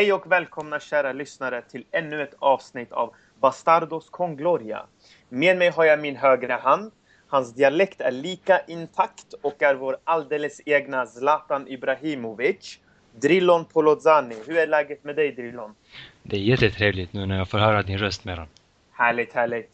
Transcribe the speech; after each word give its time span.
Hej 0.00 0.12
och 0.12 0.32
välkomna 0.32 0.80
kära 0.80 1.12
lyssnare 1.12 1.62
till 1.62 1.84
ännu 1.90 2.22
ett 2.22 2.34
avsnitt 2.38 2.92
av 2.92 3.14
Bastardos 3.40 4.10
con 4.10 4.36
Gloria. 4.36 4.86
Med 5.28 5.56
mig 5.56 5.70
har 5.70 5.84
jag 5.84 6.00
min 6.00 6.16
högra 6.16 6.56
hand. 6.56 6.92
Hans 7.28 7.54
dialekt 7.54 8.00
är 8.00 8.10
lika 8.10 8.60
intakt 8.60 9.32
och 9.42 9.62
är 9.62 9.74
vår 9.74 9.96
alldeles 10.04 10.60
egna 10.66 11.06
Zlatan 11.06 11.68
Ibrahimovic. 11.68 12.78
Drillon 13.12 13.64
Polozani. 13.64 14.34
Hur 14.46 14.56
är 14.56 14.66
läget 14.66 15.04
med 15.04 15.16
dig 15.16 15.32
Drillon? 15.32 15.74
Det 16.22 16.36
är 16.36 16.40
jättetrevligt 16.40 17.12
nu 17.12 17.26
när 17.26 17.38
jag 17.38 17.48
får 17.48 17.58
höra 17.58 17.82
din 17.82 17.98
röst 17.98 18.24
med 18.24 18.46
Härligt, 18.92 19.32
härligt. 19.32 19.70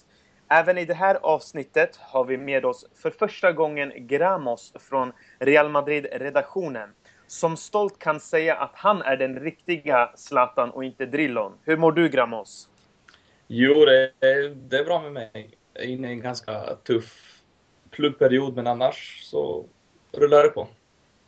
Även 0.48 0.78
i 0.78 0.84
det 0.84 0.95
här 0.95 1.19
avsnittet 1.22 1.97
har 1.97 2.24
vi 2.24 2.36
med 2.36 2.64
oss 2.64 2.86
för 3.02 3.11
första 3.11 3.52
gången 3.52 3.92
Gramos 3.97 4.72
från 4.88 5.12
Real 5.38 5.69
Madrid-redaktionen 5.69 6.91
som 7.26 7.56
stolt 7.56 7.98
kan 7.98 8.20
säga 8.20 8.56
att 8.56 8.72
han 8.74 9.02
är 9.02 9.16
den 9.16 9.40
riktiga 9.40 10.10
Zlatan 10.14 10.70
och 10.70 10.84
inte 10.84 11.06
Drillon. 11.06 11.52
Hur 11.64 11.76
mår 11.76 11.92
du 11.92 12.08
Gramos? 12.08 12.68
Jo, 13.46 13.84
det 13.84 14.12
är, 14.20 14.54
det 14.54 14.78
är 14.78 14.84
bra 14.84 15.02
med 15.02 15.12
mig. 15.12 15.50
Jag 15.72 15.84
är 15.84 15.88
inne 15.88 16.08
i 16.08 16.12
en 16.12 16.20
ganska 16.20 16.76
tuff 16.84 17.42
pluggperiod, 17.90 18.56
men 18.56 18.66
annars 18.66 19.20
så 19.22 19.64
rullar 20.12 20.42
det 20.42 20.48
på. 20.48 20.68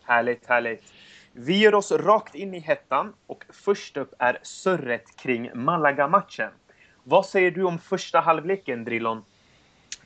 Härligt, 0.02 0.46
härligt. 0.46 0.92
Vi 1.32 1.58
ger 1.58 1.74
oss 1.74 1.92
rakt 1.92 2.34
in 2.34 2.54
i 2.54 2.58
hettan 2.58 3.14
och 3.26 3.44
först 3.48 3.96
upp 3.96 4.14
är 4.18 4.38
surret 4.42 5.16
kring 5.16 5.50
Malaga-matchen. 5.54 6.50
Vad 7.04 7.26
säger 7.26 7.50
du 7.50 7.62
om 7.62 7.78
första 7.78 8.20
halvleken, 8.20 8.84
Drillon? 8.84 9.24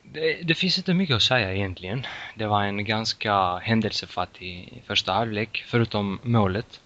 Det, 0.02 0.42
det, 0.42 0.54
finns 0.54 0.78
inte 0.78 0.94
mycket 0.94 1.16
att 1.16 1.22
säga 1.22 1.54
egentligen. 1.54 2.06
Det 2.34 2.46
var 2.46 2.64
en 2.64 2.84
ganska 2.84 3.56
händelsefattig 3.56 4.82
första 4.86 5.12
halvlek, 5.12 5.64
förutom 5.66 6.18
målet. 6.22 6.80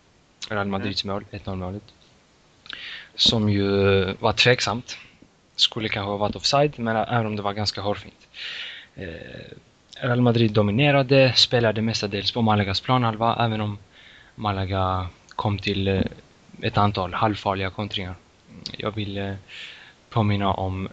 Real 0.50 0.68
Madrids 0.68 1.04
mål, 1.04 1.24
1-0 1.30 1.56
målet. 1.56 1.82
Som 3.14 3.48
ju 3.48 3.68
var 4.12 4.32
tveksamt. 4.32 4.98
Skulle 5.56 5.88
kanske 5.88 6.10
ha 6.10 6.16
varit 6.16 6.36
offside, 6.36 6.78
men 6.78 6.96
även 6.96 7.26
om 7.26 7.36
det 7.36 7.42
var 7.42 7.52
ganska 7.52 7.80
hårfint. 7.80 8.28
Eh, 8.94 9.06
Real 10.00 10.20
Madrid 10.20 10.52
dominerade, 10.52 11.32
spelade 11.36 11.82
mestadels 11.82 12.32
på 12.32 12.42
Malagas 12.42 12.80
planhalva, 12.80 13.36
även 13.44 13.60
om 13.60 13.78
Malaga 14.34 15.08
kom 15.28 15.58
till 15.58 15.88
eh, 15.88 16.02
ett 16.62 16.78
antal 16.78 17.14
halvfarliga 17.14 17.70
kontringar. 17.70 18.14
Jag 18.76 18.90
vill 18.90 19.18
eh, 19.18 19.34
påminna 20.10 20.52
om 20.52 20.88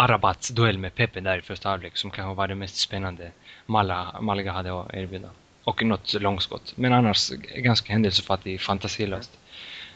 Arabats 0.00 0.48
duell 0.48 0.78
med 0.78 0.94
Pepe 0.94 1.20
där 1.20 1.38
i 1.38 1.42
första 1.42 1.68
halvlek 1.68 1.96
som 1.96 2.10
kanske 2.10 2.34
var 2.34 2.48
det 2.48 2.54
mest 2.54 2.76
spännande 2.76 3.30
Malaga 3.66 4.52
hade 4.52 4.80
att 4.80 4.94
erbjuda. 4.94 5.30
Och 5.64 5.82
något 5.82 6.14
långskott. 6.14 6.72
Men 6.76 6.92
annars 6.92 7.30
ganska 7.54 7.92
händelsefattig, 7.92 8.60
fantasilöst. 8.60 9.38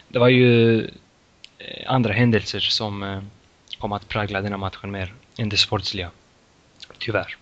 Det 0.09 0.19
var 0.19 0.29
ju 0.29 0.81
eh, 1.59 1.85
andra 1.87 2.13
händelser 2.13 2.61
som 2.61 3.03
eh, 3.03 3.23
kom 3.79 3.93
att 3.93 4.09
prägla 4.09 4.41
denna 4.41 4.57
matchen 4.57 4.91
mer 4.91 5.15
än 5.39 5.49
det 5.49 5.57
sportsliga. 5.57 6.11
Tyvärr. 6.99 7.37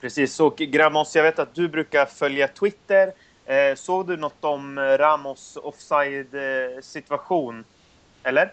Precis, 0.00 0.40
och 0.40 0.56
Gramos, 0.56 1.16
jag 1.16 1.22
vet 1.22 1.38
att 1.38 1.54
du 1.54 1.68
brukar 1.68 2.06
följa 2.06 2.48
Twitter. 2.48 3.12
Eh, 3.44 3.74
såg 3.76 4.06
du 4.06 4.16
något 4.16 4.44
om 4.44 4.78
Ramos 4.78 5.58
offside-situation? 5.62 7.64
Eller? 8.22 8.52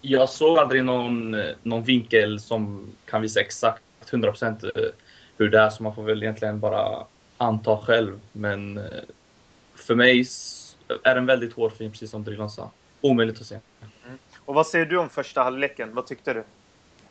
Jag 0.00 0.28
såg 0.28 0.58
aldrig 0.58 0.84
någon, 0.84 1.36
någon 1.62 1.82
vinkel 1.82 2.40
som 2.40 2.92
kan 3.04 3.22
visa 3.22 3.40
exakt 3.40 3.82
100% 4.10 4.64
eh, 4.64 4.92
hur 5.36 5.50
det 5.50 5.58
är, 5.58 5.70
så 5.70 5.82
man 5.82 5.94
får 5.94 6.02
väl 6.02 6.22
egentligen 6.22 6.60
bara 6.60 7.06
anta 7.36 7.76
själv. 7.76 8.20
Men 8.32 8.78
eh, 8.78 8.84
för 9.74 9.94
mig 9.94 10.26
är 11.04 11.14
den 11.14 11.26
väldigt 11.26 11.52
hårfin, 11.52 11.90
precis 11.90 12.10
som 12.10 12.24
Drillon 12.24 12.50
sa. 12.50 12.70
Omöjligt 13.00 13.40
att 13.40 13.46
se. 13.46 13.58
Mm. 14.06 14.18
Och 14.44 14.54
vad 14.54 14.66
säger 14.66 14.86
du 14.86 14.98
om 14.98 15.08
första 15.08 15.42
halvleken? 15.42 15.94
Vad 15.94 16.06
tyckte 16.06 16.34
du? 16.34 16.44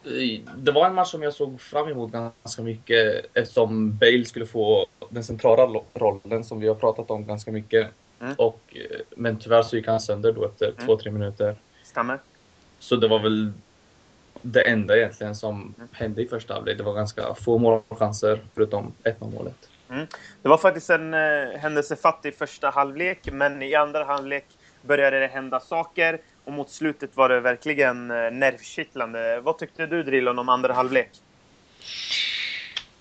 Eh, 0.04 0.42
det 0.58 0.72
var 0.72 0.88
en 0.88 0.96
match 0.96 1.12
som 1.12 1.24
jag 1.24 1.34
såg 1.34 1.62
fram 1.62 1.90
emot 1.90 2.12
ganska 2.12 2.62
mycket 2.62 3.26
eftersom 3.34 3.98
Bale 3.98 4.26
skulle 4.26 4.46
få 4.46 4.88
den 5.10 5.24
centrala 5.24 5.82
rollen 5.94 6.44
som 6.44 6.60
vi 6.60 6.68
har 6.68 6.76
pratat 6.76 7.12
om 7.12 7.26
ganska 7.26 7.52
mycket. 7.52 7.88
Mm. 8.22 8.34
Och, 8.38 8.78
men 9.10 9.40
tyvärr 9.40 9.62
så 9.62 9.76
gick 9.76 9.88
han 9.88 10.02
sönder 10.02 10.32
då 10.32 10.46
efter 10.46 10.66
mm. 10.66 10.86
två, 10.86 10.98
tre 10.98 11.12
minuter. 11.12 11.56
Stämmer. 11.84 12.20
Så 12.80 12.96
det 12.96 13.08
var 13.08 13.20
väl 13.20 13.52
det 14.42 14.62
enda 14.62 14.98
egentligen 14.98 15.36
som 15.36 15.76
hände 15.92 16.22
i 16.22 16.28
första 16.28 16.54
halvlek. 16.54 16.78
Det 16.78 16.84
var 16.84 16.94
ganska 16.94 17.36
få 17.36 17.58
målchanser 17.58 18.40
förutom 18.56 18.94
1-0 19.04 19.34
målet. 19.34 19.70
Mm. 19.90 20.08
Det 20.42 20.50
var 20.50 20.58
faktiskt 20.58 20.90
en 20.90 21.14
eh, 21.14 21.60
händelsefattig 21.60 22.36
första 22.36 22.70
halvlek, 22.70 23.20
men 23.32 23.62
i 23.62 23.76
andra 23.76 24.04
halvlek 24.04 24.46
började 24.82 25.20
det 25.20 25.28
hända 25.28 25.60
saker 25.60 26.20
och 26.44 26.54
mot 26.54 26.70
slutet 26.70 27.18
var 27.18 27.30
det 27.30 27.40
verkligen 27.40 28.12
eh, 28.12 28.32
nervkittlande. 28.32 29.40
Vad 29.40 29.58
tyckte 29.58 29.88
du 29.88 30.04
Drillon 30.04 30.40
om 30.40 30.50
andra 30.50 30.74
halvlek? 30.74 31.10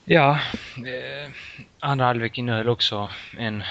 Ja, 0.05 0.41
eh, 0.77 1.31
andra 1.81 2.06
halvlek 2.06 2.39
innehöll 2.39 2.69
också 2.69 3.10
en 3.39 3.62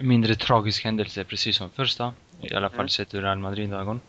mindre 0.00 0.34
tragisk 0.34 0.84
händelse 0.84 1.24
precis 1.24 1.56
som 1.56 1.70
första. 1.70 2.14
I 2.40 2.54
alla 2.54 2.68
fall 2.68 2.78
mm. 2.78 2.88
sett 2.88 3.14
ur 3.14 3.22
Real 3.22 3.38
Madrid-ögon. 3.38 4.00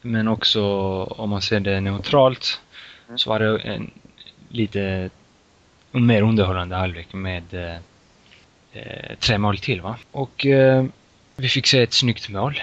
Men 0.00 0.28
också 0.28 0.62
om 1.04 1.30
man 1.30 1.42
ser 1.42 1.60
det 1.60 1.80
neutralt 1.80 2.60
mm. 3.08 3.18
så 3.18 3.30
var 3.30 3.38
det 3.38 3.58
en 3.58 3.90
lite 4.48 5.10
mer 5.92 6.22
underhållande 6.22 6.76
halvlek 6.76 7.12
med 7.12 7.54
eh, 8.72 9.16
tre 9.18 9.38
mål 9.38 9.58
till 9.58 9.80
va. 9.80 9.96
Och 10.10 10.46
eh, 10.46 10.84
vi 11.36 11.48
fick 11.48 11.66
se 11.66 11.82
ett 11.82 11.92
snyggt 11.92 12.28
mål. 12.28 12.60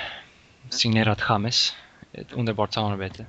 Signerat 0.70 1.24
James. 1.30 1.76
Ett 2.14 2.34
underbart 2.34 2.74
samarbete. 2.74 3.26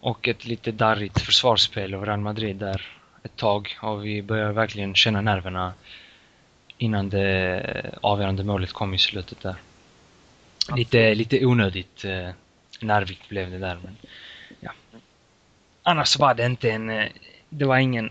Och 0.00 0.28
ett 0.28 0.46
lite 0.46 0.72
darrigt 0.72 1.20
försvarsspel 1.20 1.94
av 1.94 2.06
Real 2.06 2.20
Madrid 2.20 2.56
där 2.56 2.86
ett 3.22 3.36
tag 3.36 3.78
och 3.80 4.04
vi 4.04 4.22
började 4.22 4.52
verkligen 4.52 4.94
känna 4.94 5.20
nerverna 5.20 5.72
innan 6.78 7.08
det 7.08 7.98
avgörande 8.02 8.44
målet 8.44 8.72
kom 8.72 8.94
i 8.94 8.98
slutet 8.98 9.40
där. 9.40 9.56
Lite, 10.76 11.14
lite 11.14 11.46
onödigt 11.46 12.04
eh, 12.04 12.30
nervigt 12.80 13.28
blev 13.28 13.50
det 13.50 13.58
där. 13.58 13.78
Men, 13.84 13.96
ja. 14.60 14.70
Annars 15.82 16.18
var 16.18 16.34
det 16.34 16.46
inte 16.46 16.70
en... 16.70 16.90
Eh, 16.90 17.08
det 17.48 17.64
var 17.64 17.76
ingen 17.76 18.10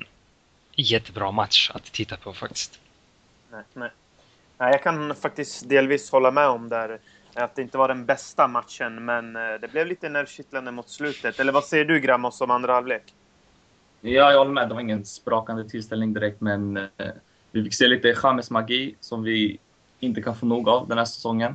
jättebra 0.75 1.31
match 1.31 1.71
att 1.73 1.83
titta 1.83 2.17
på 2.17 2.33
faktiskt. 2.33 2.79
Nej, 3.51 3.63
nej. 3.73 3.89
nej 4.57 4.71
jag 4.71 4.83
kan 4.83 5.15
faktiskt 5.15 5.69
delvis 5.69 6.11
hålla 6.11 6.31
med 6.31 6.47
om 6.47 6.69
där. 6.69 6.99
Att 7.33 7.55
det 7.55 7.61
inte 7.61 7.77
var 7.77 7.87
den 7.87 8.05
bästa 8.05 8.47
matchen, 8.47 9.05
men 9.05 9.35
eh, 9.35 9.53
det 9.61 9.71
blev 9.71 9.87
lite 9.87 10.09
nervkittlande 10.09 10.71
mot 10.71 10.89
slutet. 10.89 11.39
Eller 11.39 11.51
vad 11.51 11.63
säger 11.63 11.85
du 11.85 11.99
Gramos 11.99 12.41
om 12.41 12.51
andra 12.51 12.73
halvlek? 12.73 13.13
Ja, 14.01 14.31
jag 14.31 14.37
håller 14.37 14.51
med. 14.51 14.69
Det 14.69 14.73
var 14.73 14.81
ingen 14.81 15.05
sprakande 15.05 15.69
tillställning 15.69 16.13
direkt, 16.13 16.41
men 16.41 16.77
eh, 16.77 16.87
vi 17.51 17.63
fick 17.63 17.73
se 17.73 17.87
lite 17.87 18.15
James 18.23 18.51
magi 18.51 18.95
som 18.99 19.23
vi 19.23 19.59
inte 19.99 20.21
kan 20.21 20.35
få 20.35 20.45
nog 20.45 20.69
av 20.69 20.87
den 20.87 20.97
här 20.97 21.05
säsongen. 21.05 21.53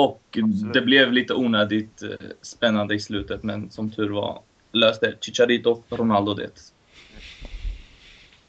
Och 0.00 0.22
Absolut. 0.42 0.72
det 0.72 0.80
blev 0.80 1.12
lite 1.12 1.34
onödigt 1.34 2.02
eh, 2.02 2.08
spännande 2.42 2.94
i 2.94 3.00
slutet, 3.00 3.42
men 3.42 3.70
som 3.70 3.90
tur 3.90 4.08
var 4.08 4.42
löste 4.72 5.14
Chicharito 5.20 5.82
Ronaldo 5.88 6.34
det. 6.34 6.50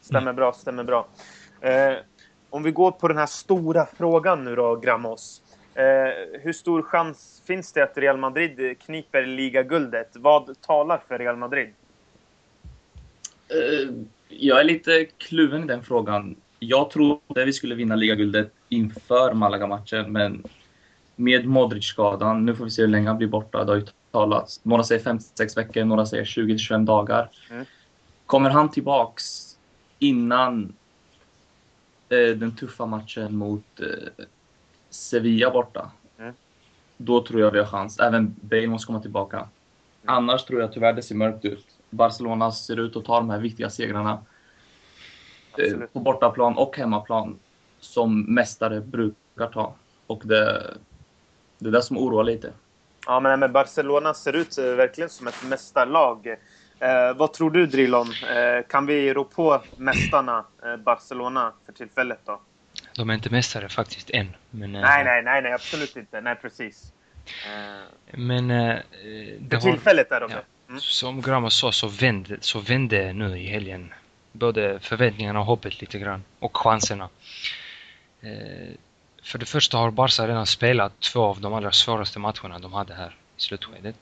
Stämmer 0.02 0.34
bra, 0.34 0.54
stämmer 0.54 0.84
bra. 0.84 1.08
Eh, 1.62 1.94
om 2.50 2.64
vi 2.64 2.72
går 2.72 2.92
på 2.92 3.08
den 3.08 3.18
här 3.18 3.26
stora 3.26 3.86
frågan 3.98 4.44
nu 4.44 4.56
då, 4.56 4.76
Gramos. 4.76 5.42
Eh, 5.76 5.84
hur 6.42 6.54
stor 6.54 6.82
chans 6.82 7.44
finns 7.46 7.74
det 7.74 7.84
att 7.84 7.98
Real 7.98 8.18
Madrid 8.18 8.80
kniper 8.80 9.26
ligaguldet? 9.26 10.10
Vad 10.14 10.62
talar 10.62 11.02
för 11.08 11.20
Real 11.20 11.38
Madrid? 11.38 11.74
Eh, 13.48 13.94
jag 14.30 14.60
är 14.60 14.64
lite 14.64 15.06
kluven 15.18 15.64
i 15.64 15.68
den 15.68 15.84
frågan. 15.84 16.36
Jag 16.60 16.90
trodde 16.90 17.46
vi 17.46 17.54
skulle 17.54 17.76
vinna 17.76 17.96
ligaguldet 17.96 18.52
inför 18.70 19.34
Malaga-matchen, 19.34 20.12
men 20.12 20.44
med 21.22 21.46
Modric-skadan, 21.46 22.46
nu 22.46 22.56
får 22.56 22.64
vi 22.66 22.72
se 22.72 22.82
hur 22.82 22.90
länge 22.90 23.08
han 23.08 23.18
blir 23.18 23.28
borta, 23.28 23.64
det 23.64 23.72
har 23.72 23.78
ju 23.78 23.86
talats. 24.12 24.60
Några 24.64 24.84
säger 24.84 25.02
5-6 25.02 25.56
veckor, 25.56 25.84
några 25.84 26.06
säger 26.06 26.24
20-25 26.24 26.86
dagar. 26.86 27.30
Mm. 27.50 27.66
Kommer 28.26 28.50
han 28.50 28.72
tillbaks 28.72 29.58
innan 30.00 30.74
eh, 32.10 32.36
den 32.36 32.56
tuffa 32.56 32.86
matchen 32.86 33.36
mot 33.36 33.80
eh, 33.80 34.26
Sevilla 34.90 35.52
borta, 35.52 35.92
mm. 36.18 36.34
då 36.98 37.24
tror 37.24 37.42
jag 37.42 37.52
vi 37.52 37.60
har 37.60 37.66
chans. 37.66 38.00
Även 38.00 38.36
Bale 38.42 38.68
måste 38.68 38.88
komma 38.88 39.02
tillbaka. 39.02 39.38
Mm. 39.38 39.50
Annars 40.06 40.44
tror 40.44 40.62
jag 40.62 40.74
tyvärr 40.74 40.94
det 40.94 41.02
ser 41.02 41.16
mörkt 41.16 41.46
ut. 41.46 41.66
Barcelona 41.90 42.52
ser 42.52 42.80
ut 42.80 42.96
att 42.96 43.06
ta 43.06 43.16
de 43.16 43.30
här 43.30 43.40
viktiga 43.40 43.70
segrarna 43.70 44.20
eh, 45.58 45.80
på 45.94 46.00
bortaplan 46.00 46.58
och 46.58 46.78
hemmaplan 46.78 47.40
som 47.80 48.22
mästare 48.22 48.82
brukar 48.82 49.48
ta. 49.54 49.74
Och 50.08 50.22
det, 50.26 50.74
det 51.62 51.70
är 51.70 51.72
det 51.72 51.84
som 51.84 51.98
oroar 51.98 52.24
lite. 52.24 52.54
Ja, 53.06 53.20
men, 53.20 53.40
men 53.40 53.52
Barcelona 53.52 54.14
ser 54.14 54.34
ut 54.34 54.58
eh, 54.58 54.66
verkligen 54.66 55.10
som 55.10 55.28
ett 55.28 55.44
mästarlag. 55.44 56.28
Eh, 56.80 57.14
vad 57.16 57.34
tror 57.34 57.52
du 57.52 57.66
Drillon? 57.66 58.08
Eh, 58.08 58.68
kan 58.70 58.86
vi 58.86 59.14
rå 59.14 59.24
på 59.24 59.62
mästarna 59.78 60.46
eh, 60.64 60.78
Barcelona 60.78 61.54
för 61.66 61.74
tillfället 61.74 62.20
då? 62.26 62.42
De 62.96 63.10
är 63.10 63.14
inte 63.14 63.30
mästare 63.30 63.70
faktiskt 63.70 64.10
än. 64.10 64.36
Men, 64.50 64.72
nej, 64.72 64.82
äh, 64.82 65.06
nej, 65.06 65.24
nej, 65.24 65.42
nej, 65.42 65.54
absolut 65.54 65.96
inte. 65.96 66.22
Nej, 66.22 66.36
precis. 66.36 66.94
Men... 68.12 68.52
Äh, 68.52 68.78
För 69.50 69.58
tillfället 69.58 70.12
är 70.12 70.20
de 70.20 70.32
ja, 70.32 70.38
det. 70.38 70.44
Mm. 70.70 70.80
Som 70.82 71.22
Grama 71.22 71.50
sa 71.50 71.72
så 71.72 71.88
vände, 71.88 72.38
så 72.42 72.60
vände 72.60 73.14
nu 73.14 73.38
i 73.38 73.48
helgen 73.48 73.94
både 74.32 74.80
förväntningarna 74.80 75.40
och 75.40 75.46
hoppet 75.46 75.82
lite 75.82 76.00
grann. 76.00 76.24
Och 76.40 76.58
chanserna. 76.58 77.10
Eh, 79.22 79.26
för 79.26 79.40
det 79.40 79.46
första 79.46 79.78
har 79.78 79.92
Barca 79.92 80.28
redan 80.28 80.46
spelat 80.46 81.00
två 81.00 81.24
av 81.24 81.42
de 81.42 81.54
allra 81.54 81.72
svåraste 81.72 82.20
matcherna 82.20 82.60
de 82.60 82.74
hade 82.74 82.94
här 82.94 83.16
i 83.38 83.42
slutskedet. 83.42 83.96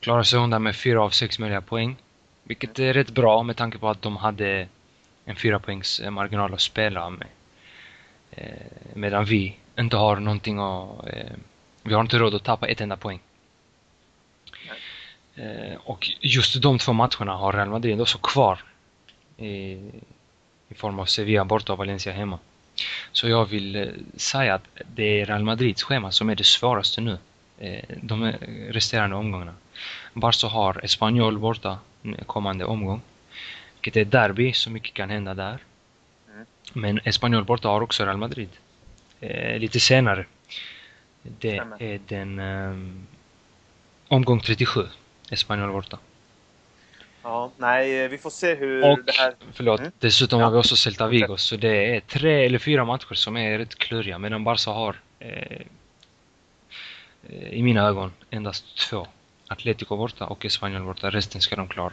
Klarar 0.00 0.22
sig 0.22 0.38
undan 0.38 0.62
med 0.62 0.76
fyra 0.76 1.02
av 1.02 1.10
sex 1.10 1.38
möjliga 1.38 1.60
poäng. 1.60 1.96
Vilket 2.42 2.78
är 2.78 2.92
rätt 2.92 3.10
bra 3.10 3.42
med 3.42 3.56
tanke 3.56 3.78
på 3.78 3.88
att 3.88 4.02
de 4.02 4.16
hade 4.16 4.68
en 5.24 5.36
fyra 5.36 5.58
poängs 5.58 6.00
marginal 6.10 6.54
att 6.54 6.60
spela 6.60 7.10
med. 7.10 7.28
Eh, 8.30 8.94
medan 8.94 9.24
vi 9.24 9.56
inte 9.78 9.96
har 9.96 10.16
någonting 10.16 10.58
att... 10.58 11.06
Eh, 11.06 11.36
vi 11.86 11.94
har 11.94 12.00
inte 12.00 12.18
råd 12.18 12.34
att 12.34 12.44
tappa 12.44 12.66
ett 12.68 12.80
enda 12.80 12.96
poäng. 12.96 13.20
Och 15.78 16.10
just 16.20 16.62
de 16.62 16.78
två 16.78 16.92
matcherna 16.92 17.36
har 17.36 17.52
Real 17.52 17.68
Madrid 17.68 18.00
också 18.00 18.18
kvar 18.18 18.58
i, 19.36 19.72
i 20.68 20.74
form 20.76 20.98
av 20.98 21.04
Sevilla 21.04 21.44
borta 21.44 21.72
och 21.72 21.78
Valencia 21.78 22.12
hemma. 22.12 22.38
Så 23.12 23.28
jag 23.28 23.44
vill 23.44 23.76
eh, 23.76 23.86
säga 24.16 24.54
att 24.54 24.64
det 24.94 25.20
är 25.20 25.26
Real 25.26 25.44
Madrids 25.44 25.82
schema 25.82 26.12
som 26.12 26.30
är 26.30 26.34
det 26.34 26.44
svåraste 26.44 27.00
nu. 27.00 27.18
Eh, 27.58 27.84
de 28.02 28.32
resterande 28.68 29.16
omgångarna. 29.16 29.54
Barca 30.12 30.46
har 30.46 30.84
Espanyol 30.84 31.38
borta 31.38 31.78
kommande 32.26 32.64
omgång. 32.64 33.02
Vilket 33.74 33.96
är 33.96 34.04
derby, 34.04 34.52
så 34.52 34.70
mycket 34.70 34.94
kan 34.94 35.10
hända 35.10 35.34
där. 35.34 35.58
Mm. 36.34 36.46
Men 36.72 37.00
Espanyol 37.04 37.44
borta 37.44 37.68
har 37.68 37.80
också 37.80 38.04
Real 38.04 38.16
Madrid. 38.16 38.48
Eh, 39.20 39.58
lite 39.58 39.80
senare. 39.80 40.26
Det 41.22 41.56
är 41.78 42.00
den 42.08 42.38
um, 42.38 43.06
omgång 44.08 44.40
37. 44.40 44.86
Espanyol 45.30 45.72
borta. 45.72 45.98
Ja, 47.24 47.50
nej, 47.56 48.08
vi 48.08 48.18
får 48.18 48.30
se 48.30 48.54
hur 48.54 48.90
och, 48.90 48.98
det 49.04 49.12
här... 49.12 49.34
Förlåt, 49.52 49.80
mm. 49.80 49.92
dessutom 49.98 50.40
ja. 50.40 50.46
har 50.46 50.52
vi 50.52 50.58
också 50.58 50.76
Celta 50.76 51.06
Vigo, 51.06 51.36
så 51.36 51.56
det 51.56 51.96
är 51.96 52.00
tre 52.00 52.46
eller 52.46 52.58
fyra 52.58 52.84
matcher 52.84 53.14
som 53.14 53.36
är 53.36 53.58
rätt 53.58 53.74
kluriga, 53.74 54.18
medan 54.18 54.44
Barca 54.44 54.70
har 54.70 55.00
eh, 55.18 55.62
i 57.50 57.62
mina 57.62 57.88
ögon 57.88 58.12
endast 58.30 58.78
två. 58.90 59.06
Atletico 59.48 59.96
borta 59.96 60.26
och 60.26 60.44
Espanyol 60.44 60.82
borta, 60.82 61.10
resten 61.10 61.40
ska 61.40 61.56
de 61.56 61.68
klara. 61.68 61.92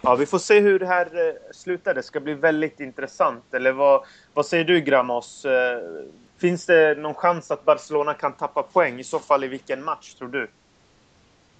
Ja, 0.00 0.14
vi 0.14 0.26
får 0.26 0.38
se 0.38 0.60
hur 0.60 0.78
det 0.78 0.86
här 0.86 1.28
eh, 1.28 1.34
slutar. 1.52 1.94
Det 1.94 2.02
ska 2.02 2.20
bli 2.20 2.34
väldigt 2.34 2.80
intressant. 2.80 3.54
Eller 3.54 3.72
vad, 3.72 4.04
vad 4.34 4.46
säger 4.46 4.64
du, 4.64 4.80
Gramos? 4.80 5.44
Eh, 5.44 5.78
finns 6.38 6.66
det 6.66 6.98
någon 6.98 7.14
chans 7.14 7.50
att 7.50 7.64
Barcelona 7.64 8.14
kan 8.14 8.32
tappa 8.32 8.62
poäng? 8.62 9.00
I 9.00 9.04
så 9.04 9.18
fall 9.18 9.44
i 9.44 9.48
vilken 9.48 9.84
match, 9.84 10.14
tror 10.14 10.28
du? 10.28 10.50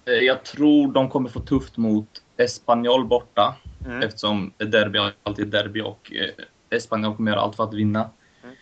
Eh, 0.05 0.13
jag 0.13 0.43
tror 0.43 0.91
de 0.91 1.09
kommer 1.09 1.29
få 1.29 1.39
tufft 1.39 1.77
mot 1.77 2.21
Espanyol 2.39 3.05
borta. 3.05 3.55
Mm. 3.85 4.03
Eftersom 4.03 4.53
derby 4.57 4.99
alltid 5.23 5.53
är 5.53 5.63
derby 5.63 5.81
och 5.81 6.11
eh, 6.13 6.45
Espanyol 6.69 7.15
kommer 7.15 7.31
göra 7.31 7.41
allt 7.41 7.55
för 7.55 7.63
att 7.63 7.73
vinna. 7.73 8.09
Mm. 8.43 8.55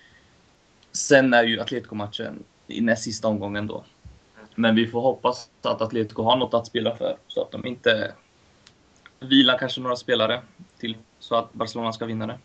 Sen 0.92 1.34
är 1.34 1.44
ju 1.44 1.60
Atletico-matchen 1.60 2.44
i 2.68 2.82
näst 2.82 3.04
sista 3.04 3.28
omgången 3.28 3.68
då. 3.68 3.76
Mm. 3.76 4.48
Men 4.56 4.76
vi 4.76 4.88
får 4.88 5.02
hoppas 5.02 5.50
att 5.62 5.82
Atletico 5.82 6.24
har 6.24 6.38
något 6.38 6.54
att 6.54 6.68
spela 6.68 6.96
för 6.96 7.18
så 7.28 7.42
att 7.42 7.52
de 7.52 7.66
inte 7.66 8.14
vilar 9.20 9.58
kanske 9.58 9.82
några 9.82 9.96
spelare 9.96 10.42
till 10.80 10.98
så 11.20 11.36
att 11.36 11.54
Barcelona 11.54 11.94
ska 11.94 12.06
vinna 12.06 12.28
det. 12.28 12.38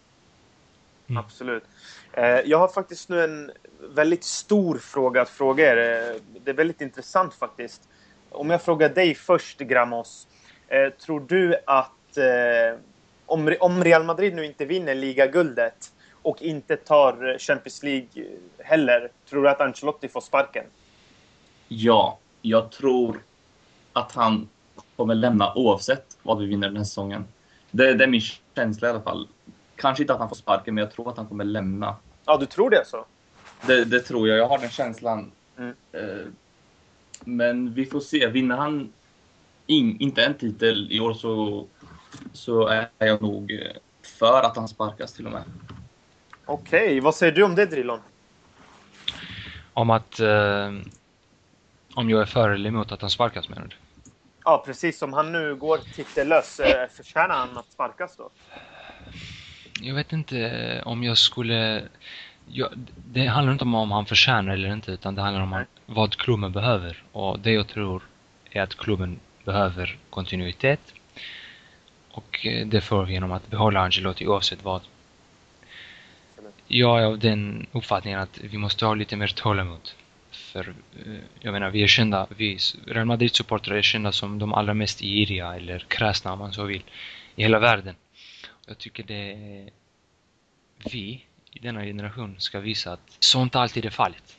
Mm. 1.08 1.24
Absolut. 1.24 1.64
Eh, 2.12 2.24
jag 2.24 2.58
har 2.58 2.68
faktiskt 2.68 3.08
nu 3.08 3.24
en 3.24 3.50
väldigt 3.94 4.24
stor 4.24 4.78
fråga 4.78 5.22
att 5.22 5.28
fråga 5.28 5.72
er. 5.72 5.76
Eh, 5.76 6.20
det 6.44 6.50
är 6.50 6.54
väldigt 6.54 6.80
intressant 6.80 7.34
faktiskt. 7.34 7.88
Om 8.30 8.50
jag 8.50 8.62
frågar 8.62 8.88
dig 8.88 9.14
först, 9.14 9.58
Gramos. 9.58 10.26
Eh, 10.72 10.90
tror 10.90 11.20
du 11.20 11.56
att 11.66 12.16
eh, 12.16 12.80
om, 13.26 13.56
om 13.60 13.84
Real 13.84 14.04
Madrid 14.04 14.34
nu 14.34 14.44
inte 14.46 14.64
vinner 14.64 14.94
ligaguldet 14.94 15.92
och 16.22 16.42
inte 16.42 16.76
tar 16.76 17.38
Champions 17.38 17.82
League 17.82 18.26
heller, 18.58 19.10
tror 19.28 19.42
du 19.42 19.48
att 19.48 19.60
Ancelotti 19.60 20.08
får 20.08 20.20
sparken? 20.20 20.64
Ja, 21.68 22.18
jag 22.42 22.70
tror 22.70 23.22
att 23.92 24.12
han 24.12 24.48
kommer 24.96 25.14
lämna 25.14 25.54
oavsett 25.54 26.16
vad 26.22 26.38
vi 26.38 26.46
vinner 26.46 26.68
den 26.68 26.76
här 26.76 26.84
säsongen. 26.84 27.24
Det, 27.70 27.94
det 27.94 28.04
är 28.04 28.08
min 28.08 28.22
känsla 28.54 28.88
i 28.88 28.90
alla 28.90 29.02
fall. 29.02 29.28
Kanske 29.76 30.02
inte 30.02 30.12
att 30.12 30.18
han 30.18 30.28
får 30.28 30.36
sparken, 30.36 30.74
men 30.74 30.84
jag 30.84 30.92
tror 30.92 31.10
att 31.10 31.16
han 31.16 31.26
kommer 31.26 31.44
lämna. 31.44 31.96
Ja, 32.24 32.36
du 32.36 32.46
tror 32.46 32.70
det 32.70 32.84
så? 32.86 33.04
Det, 33.66 33.84
det 33.84 34.00
tror 34.00 34.28
jag. 34.28 34.38
Jag 34.38 34.48
har 34.48 34.58
den 34.58 34.70
känslan. 34.70 35.32
Mm. 35.58 35.74
Eh, 35.92 36.26
men 37.20 37.74
vi 37.74 37.86
får 37.86 38.00
se. 38.00 38.26
Vinner 38.26 38.56
han 38.56 38.92
in, 39.72 39.96
inte 40.00 40.24
en 40.24 40.34
titel 40.34 40.92
i 40.92 41.00
år 41.00 41.14
så, 41.14 41.66
så 42.32 42.66
är 42.66 42.88
jag 42.98 43.22
nog 43.22 43.52
eh, 43.52 43.72
för 44.18 44.42
att 44.42 44.56
han 44.56 44.68
sparkas 44.68 45.12
till 45.12 45.26
och 45.26 45.32
med. 45.32 45.42
Okej, 46.44 46.84
okay. 46.84 47.00
vad 47.00 47.14
säger 47.14 47.32
du 47.32 47.42
om 47.42 47.54
det 47.54 47.66
Drillon? 47.66 48.00
Om 49.72 49.90
att... 49.90 50.20
Eh, 50.20 50.70
om 51.94 52.10
jag 52.10 52.20
är 52.20 52.26
för 52.26 52.50
eller 52.50 52.68
emot 52.68 52.92
att 52.92 53.00
han 53.00 53.10
sparkas 53.10 53.48
menar 53.48 53.66
du? 53.66 53.76
Ja, 54.44 54.62
precis. 54.66 55.02
Om 55.02 55.12
han 55.12 55.32
nu 55.32 55.54
går 55.54 55.78
titellös, 55.94 56.60
eh, 56.60 56.88
förtjänar 56.88 57.34
han 57.34 57.58
att 57.58 57.72
sparkas 57.72 58.16
då? 58.16 58.30
Jag 59.80 59.94
vet 59.94 60.12
inte 60.12 60.38
eh, 60.38 60.86
om 60.86 61.04
jag 61.04 61.18
skulle... 61.18 61.82
Jag, 62.48 62.68
det 63.12 63.26
handlar 63.26 63.52
inte 63.52 63.64
om 63.64 63.74
om 63.74 63.90
han 63.90 64.06
förtjänar 64.06 64.52
eller 64.52 64.72
inte, 64.72 64.92
utan 64.92 65.14
det 65.14 65.22
handlar 65.22 65.42
om 65.42 65.50
Nej. 65.50 65.64
vad 65.86 66.16
klubben 66.16 66.52
behöver. 66.52 67.02
Och 67.12 67.38
det 67.38 67.52
jag 67.52 67.68
tror 67.68 68.02
är 68.50 68.62
att 68.62 68.74
klubben 68.74 69.20
behöver 69.44 69.98
kontinuitet. 70.10 70.94
Och 72.10 72.46
eh, 72.46 72.66
det 72.66 72.80
får 72.80 73.04
vi 73.04 73.12
genom 73.12 73.32
att 73.32 73.50
behålla 73.50 73.80
Angelotti 73.80 74.26
oavsett 74.26 74.64
vad. 74.64 74.82
Jag 76.66 77.02
är 77.02 77.04
av 77.04 77.18
den 77.18 77.66
uppfattningen 77.72 78.20
att 78.20 78.38
vi 78.38 78.58
måste 78.58 78.86
ha 78.86 78.94
lite 78.94 79.16
mer 79.16 79.26
tålamod. 79.26 79.90
För 80.30 80.74
eh, 81.06 81.14
jag 81.40 81.52
menar, 81.52 81.70
vi 81.70 81.82
är 81.82 81.86
kända, 81.86 82.26
vi 82.36 82.58
Real 82.86 83.06
Madrid-supportrar 83.06 83.76
är 83.76 83.82
kända 83.82 84.12
som 84.12 84.38
de 84.38 84.54
allra 84.54 84.74
mest 84.74 85.00
giriga 85.00 85.54
eller 85.54 85.78
kräsna 85.78 86.32
om 86.32 86.38
man 86.38 86.52
så 86.52 86.64
vill, 86.64 86.84
i 87.36 87.42
hela 87.42 87.58
världen. 87.58 87.94
Jag 88.66 88.78
tycker 88.78 89.02
det 89.02 89.32
är 89.32 89.70
vi 90.90 91.26
i 91.50 91.58
denna 91.58 91.84
generation 91.84 92.34
ska 92.38 92.60
visa 92.60 92.92
att 92.92 93.16
sånt 93.18 93.56
alltid 93.56 93.84
är 93.84 93.90
fallet. 93.90 94.36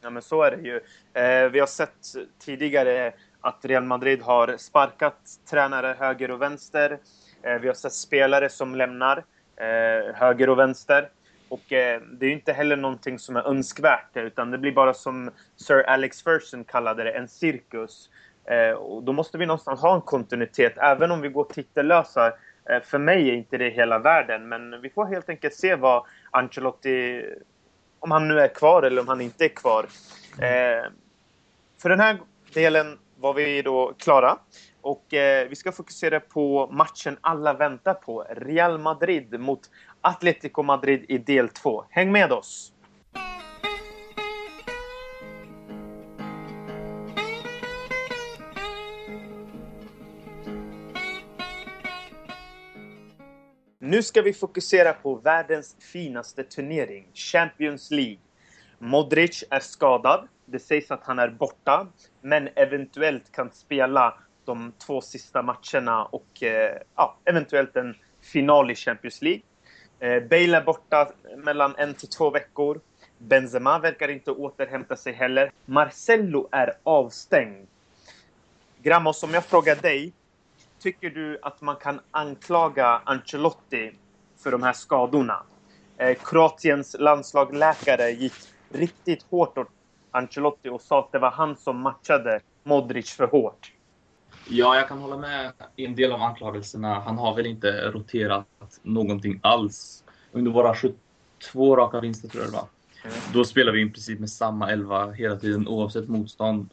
Ja 0.00 0.10
men 0.10 0.22
så 0.22 0.42
är 0.42 0.50
det 0.50 0.62
ju. 0.62 0.76
Eh, 1.22 1.50
vi 1.50 1.60
har 1.60 1.66
sett 1.66 2.14
tidigare 2.38 3.12
att 3.46 3.64
Real 3.64 3.84
Madrid 3.84 4.22
har 4.22 4.56
sparkat 4.56 5.16
tränare 5.50 5.96
höger 5.98 6.30
och 6.30 6.42
vänster. 6.42 6.98
Eh, 7.42 7.54
vi 7.54 7.66
har 7.66 7.74
sett 7.74 7.92
spelare 7.92 8.48
som 8.48 8.74
lämnar 8.74 9.24
eh, 9.56 10.14
höger 10.14 10.48
och 10.48 10.58
vänster. 10.58 11.08
Och 11.48 11.72
eh, 11.72 12.00
det 12.00 12.26
är 12.26 12.30
inte 12.30 12.52
heller 12.52 12.76
någonting 12.76 13.18
som 13.18 13.36
är 13.36 13.48
önskvärt, 13.48 14.16
eh, 14.16 14.22
utan 14.22 14.50
det 14.50 14.58
blir 14.58 14.72
bara 14.72 14.94
som 14.94 15.30
Sir 15.56 15.82
Alex 15.82 16.22
Ferguson 16.22 16.64
kallade 16.64 17.04
det, 17.04 17.10
en 17.10 17.28
cirkus. 17.28 18.10
Eh, 18.44 18.70
och 18.70 19.02
då 19.02 19.12
måste 19.12 19.38
vi 19.38 19.46
någonstans 19.46 19.80
ha 19.80 19.94
en 19.94 20.00
kontinuitet, 20.00 20.78
även 20.78 21.10
om 21.10 21.20
vi 21.20 21.28
går 21.28 21.44
titellösa. 21.44 22.26
Eh, 22.70 22.82
för 22.82 22.98
mig 22.98 23.30
är 23.30 23.34
inte 23.34 23.58
det 23.58 23.70
hela 23.70 23.98
världen, 23.98 24.48
men 24.48 24.80
vi 24.80 24.90
får 24.90 25.06
helt 25.06 25.28
enkelt 25.28 25.54
se 25.54 25.74
vad 25.74 26.04
Ancelotti, 26.30 27.24
om 27.98 28.10
han 28.10 28.28
nu 28.28 28.40
är 28.40 28.48
kvar 28.48 28.82
eller 28.82 29.00
om 29.00 29.08
han 29.08 29.20
inte 29.20 29.44
är 29.44 29.48
kvar. 29.48 29.86
För 31.82 31.88
den 31.88 32.00
här 32.00 32.18
delen 32.54 32.98
var 33.26 33.34
vi 33.34 33.62
då 33.62 33.92
klara. 33.98 34.38
Och 34.80 35.14
eh, 35.14 35.48
vi 35.48 35.56
ska 35.56 35.72
fokusera 35.72 36.20
på 36.20 36.68
matchen 36.72 37.18
alla 37.20 37.52
väntar 37.52 37.94
på. 37.94 38.26
Real 38.30 38.78
Madrid 38.78 39.40
mot 39.40 39.60
Atletico 40.00 40.62
Madrid 40.62 41.04
i 41.08 41.18
del 41.18 41.48
2. 41.48 41.84
Häng 41.90 42.12
med 42.12 42.32
oss! 42.32 42.72
Nu 53.78 54.02
ska 54.02 54.22
vi 54.22 54.32
fokusera 54.32 54.92
på 54.92 55.14
världens 55.14 55.76
finaste 55.92 56.42
turnering, 56.44 57.08
Champions 57.14 57.90
League. 57.90 58.18
Modric 58.78 59.44
är 59.50 59.60
skadad. 59.60 60.28
Det 60.46 60.58
sägs 60.58 60.90
att 60.90 61.04
han 61.04 61.18
är 61.18 61.28
borta, 61.28 61.86
men 62.20 62.48
eventuellt 62.54 63.32
kan 63.32 63.50
spela 63.50 64.18
de 64.44 64.72
två 64.86 65.00
sista 65.00 65.42
matcherna 65.42 66.04
och 66.04 66.42
eh, 66.42 66.78
ja, 66.96 67.16
eventuellt 67.24 67.76
en 67.76 67.94
final 68.20 68.70
i 68.70 68.74
Champions 68.74 69.22
League. 69.22 69.42
Eh, 69.98 70.22
Bale 70.22 70.56
är 70.56 70.64
borta 70.64 71.12
mellan 71.36 71.74
en 71.76 71.94
till 71.94 72.08
två 72.08 72.30
veckor. 72.30 72.80
Benzema 73.18 73.78
verkar 73.78 74.08
inte 74.08 74.30
återhämta 74.30 74.96
sig 74.96 75.12
heller. 75.12 75.52
Marcello 75.64 76.48
är 76.52 76.78
avstängd. 76.82 77.66
Gramos, 78.82 79.22
om 79.22 79.34
jag 79.34 79.44
frågar 79.44 79.76
dig. 79.76 80.12
Tycker 80.78 81.10
du 81.10 81.38
att 81.42 81.60
man 81.60 81.76
kan 81.76 82.00
anklaga 82.10 83.00
Ancelotti 83.04 83.92
för 84.36 84.50
de 84.50 84.62
här 84.62 84.72
skadorna? 84.72 85.42
Eh, 85.96 86.16
Kroatiens 86.24 86.96
landslagsläkare 86.98 88.10
gick 88.10 88.34
riktigt 88.68 89.22
hårt 89.30 89.58
åt 89.58 89.68
Ancelotti 90.16 90.68
och 90.68 90.80
sa 90.80 90.98
att 90.98 91.12
det 91.12 91.18
var 91.18 91.30
han 91.30 91.56
som 91.56 91.80
matchade 91.80 92.40
Modric 92.62 93.10
för 93.10 93.26
hårt. 93.26 93.72
Ja, 94.48 94.76
jag 94.76 94.88
kan 94.88 94.98
hålla 94.98 95.16
med 95.16 95.52
i 95.76 95.86
en 95.86 95.94
del 95.94 96.12
av 96.12 96.22
anklagelserna. 96.22 97.00
Han 97.00 97.18
har 97.18 97.34
väl 97.34 97.46
inte 97.46 97.90
roterat 97.90 98.46
någonting 98.82 99.40
alls. 99.42 100.04
Under 100.32 100.50
våra 100.50 100.74
22 100.74 101.76
raka 101.76 102.00
vinster 102.00 102.28
tror 102.28 102.42
jag 102.42 102.52
det 102.52 102.56
var. 102.56 102.66
Mm. 103.04 103.16
Då 103.32 103.44
spelar 103.44 103.72
vi 103.72 103.82
i 103.82 103.90
princip 103.90 104.20
med 104.20 104.30
samma 104.30 104.70
elva 104.70 105.10
hela 105.10 105.36
tiden 105.36 105.68
oavsett 105.68 106.08
motstånd. 106.08 106.68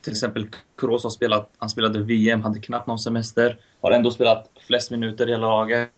Till 0.00 0.12
exempel 0.12 0.48
Kroos 0.76 1.02
har 1.02 1.10
spelat, 1.10 1.50
han 1.58 1.70
spelade 1.70 2.02
VM, 2.02 2.42
hade 2.42 2.60
knappt 2.60 2.86
någon 2.86 2.98
semester. 2.98 3.58
Har 3.80 3.90
ändå 3.90 4.10
spelat 4.10 4.50
flest 4.66 4.90
minuter 4.90 5.26
i 5.28 5.30
hela 5.30 5.46
laget. 5.46 5.90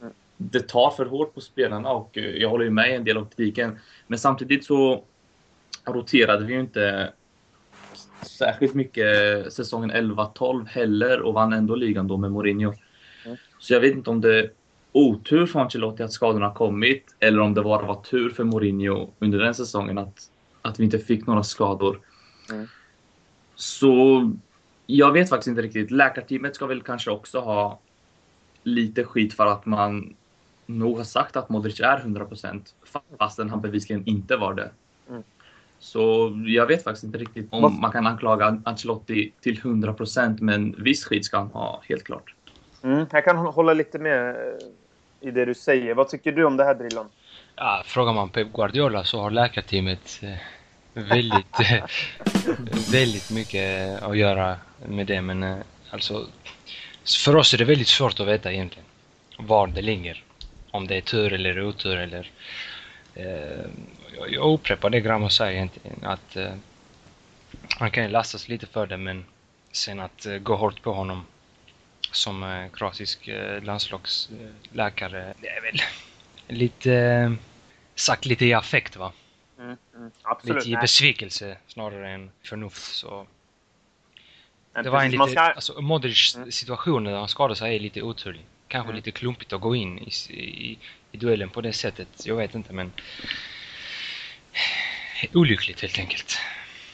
Mm. 0.00 0.12
Det 0.36 0.68
tar 0.68 0.90
för 0.90 1.06
hårt 1.06 1.34
på 1.34 1.40
spelarna 1.40 1.90
och 1.90 2.18
eh, 2.18 2.24
jag 2.24 2.48
håller 2.48 2.64
ju 2.64 2.70
med 2.70 2.90
i 2.90 2.94
en 2.94 3.04
del 3.04 3.16
av 3.16 3.24
kritiken. 3.24 3.78
Men 4.06 4.18
samtidigt 4.18 4.64
så 4.64 5.04
roterade 5.86 6.44
vi 6.44 6.52
ju 6.52 6.60
inte 6.60 7.12
särskilt 8.22 8.74
mycket 8.74 9.06
säsongen 9.52 9.92
11-12 9.92 10.66
heller 10.66 11.20
och 11.20 11.34
vann 11.34 11.52
ändå 11.52 11.74
ligan 11.74 12.08
då 12.08 12.16
med 12.16 12.32
Mourinho. 12.32 12.72
Mm. 13.24 13.36
Så 13.58 13.72
jag 13.72 13.80
vet 13.80 13.94
inte 13.94 14.10
om 14.10 14.20
det 14.20 14.38
är 14.38 14.50
otur 14.92 15.46
för 15.46 15.60
Ancelotti 15.60 16.02
att 16.02 16.12
skadorna 16.12 16.54
kommit 16.54 17.16
eller 17.20 17.40
om 17.40 17.54
det 17.54 17.62
bara 17.62 17.86
var 17.86 18.02
tur 18.02 18.30
för 18.30 18.44
Mourinho 18.44 19.10
under 19.18 19.38
den 19.38 19.54
säsongen 19.54 19.98
att, 19.98 20.30
att 20.62 20.80
vi 20.80 20.84
inte 20.84 20.98
fick 20.98 21.26
några 21.26 21.42
skador. 21.42 22.00
Mm. 22.50 22.66
Så 23.54 24.32
jag 24.86 25.12
vet 25.12 25.28
faktiskt 25.28 25.48
inte 25.48 25.62
riktigt. 25.62 25.90
Läkarteamet 25.90 26.54
ska 26.54 26.66
väl 26.66 26.82
kanske 26.82 27.10
också 27.10 27.40
ha 27.40 27.80
lite 28.62 29.04
skit 29.04 29.34
för 29.34 29.46
att 29.46 29.66
man 29.66 30.16
nog 30.66 30.96
har 30.96 31.04
sagt 31.04 31.36
att 31.36 31.48
Modric 31.48 31.80
är 31.80 31.98
100% 31.98 32.60
fastän 33.18 33.50
han 33.50 33.60
bevisligen 33.60 34.06
inte 34.06 34.36
var 34.36 34.54
det. 34.54 34.70
Så 35.78 36.32
jag 36.46 36.66
vet 36.66 36.84
faktiskt 36.84 37.04
inte 37.04 37.18
riktigt 37.18 37.48
om 37.50 37.80
man 37.80 37.92
kan 37.92 38.06
anklaga 38.06 38.60
Ancelotti 38.64 39.32
till 39.40 39.60
100% 39.60 40.36
men 40.40 40.74
viss 40.78 41.04
skit 41.04 41.24
ska 41.24 41.38
han 41.38 41.46
ha, 41.46 41.82
helt 41.88 42.04
klart. 42.04 42.34
Mm, 42.82 43.06
jag 43.12 43.24
kan 43.24 43.36
hålla 43.36 43.72
lite 43.72 43.98
med 43.98 44.30
eh, 44.30 45.28
i 45.28 45.30
det 45.30 45.44
du 45.44 45.54
säger. 45.54 45.94
Vad 45.94 46.08
tycker 46.08 46.32
du 46.32 46.44
om 46.44 46.56
det 46.56 46.64
här 46.64 46.74
Drillon? 46.74 47.06
Ja, 47.56 47.82
frågar 47.84 48.12
man 48.12 48.28
Pep 48.28 48.52
Guardiola 48.52 49.04
så 49.04 49.20
har 49.20 49.30
läkarteamet 49.30 50.20
eh, 50.22 51.02
väldigt, 51.02 51.60
eh, 51.60 51.84
väldigt 52.92 53.30
mycket 53.30 54.02
att 54.02 54.16
göra 54.16 54.56
med 54.86 55.06
det. 55.06 55.20
Men 55.20 55.62
alltså, 55.90 56.26
för 57.24 57.36
oss 57.36 57.54
är 57.54 57.58
det 57.58 57.64
väldigt 57.64 57.88
svårt 57.88 58.20
att 58.20 58.26
veta 58.26 58.52
egentligen 58.52 58.86
var 59.38 59.66
det 59.66 59.82
ligger. 59.82 60.22
Om 60.70 60.86
det 60.86 60.96
är 60.96 61.00
tur 61.00 61.32
eller 61.32 61.62
otur 61.62 61.96
eller 61.96 62.30
eh, 63.14 63.70
jag 64.28 64.52
upprepar 64.54 64.90
det 64.90 65.00
Gramo 65.00 65.28
säger 65.28 65.52
egentligen 65.52 66.04
att 66.04 66.36
eh, 66.36 66.54
han 67.78 67.90
kan 67.90 68.04
ju 68.04 68.10
lastas 68.10 68.48
lite 68.48 68.66
för 68.66 68.86
det 68.86 68.96
men 68.96 69.24
sen 69.72 70.00
att 70.00 70.26
eh, 70.26 70.38
gå 70.38 70.56
hårt 70.56 70.82
på 70.82 70.92
honom 70.92 71.26
som 72.12 72.42
eh, 72.42 72.68
kroatisk 72.72 73.28
eh, 73.28 73.62
landslagsläkare, 73.62 75.34
det 75.40 75.48
är 75.48 75.62
väl 75.62 75.80
lite 76.48 76.94
eh, 76.94 77.32
sagt 77.94 78.26
lite 78.26 78.46
i 78.46 78.54
affekt 78.54 78.96
va? 78.96 79.12
Mm, 79.58 79.76
mm, 79.96 80.10
absolut, 80.22 80.56
lite 80.66 80.78
i 80.78 80.80
besvikelse 80.80 81.56
snarare 81.66 82.10
än 82.10 82.30
förnuft 82.42 82.82
så 82.82 83.26
men 84.76 84.84
det 84.84 84.90
var 84.90 85.02
en 85.02 85.10
lite, 85.10 85.26
ska... 85.26 85.40
alltså 85.40 85.80
Modric 85.80 86.36
mm. 86.36 86.52
situation 86.52 87.04
när 87.04 87.12
han 87.12 87.28
skadade 87.28 87.56
sig 87.56 87.76
är 87.76 87.80
lite 87.80 88.02
oturlig. 88.02 88.44
Kanske 88.68 88.88
mm. 88.88 88.96
lite 88.96 89.10
klumpigt 89.10 89.52
att 89.52 89.60
gå 89.60 89.76
in 89.76 89.98
i, 89.98 90.10
i, 90.30 90.78
i 91.12 91.16
duellen 91.16 91.48
på 91.48 91.60
det 91.60 91.72
sättet, 91.72 92.08
jag 92.24 92.36
vet 92.36 92.54
inte 92.54 92.72
men 92.72 92.92
olyckligt 95.34 95.80
helt 95.80 95.98
enkelt. 95.98 96.38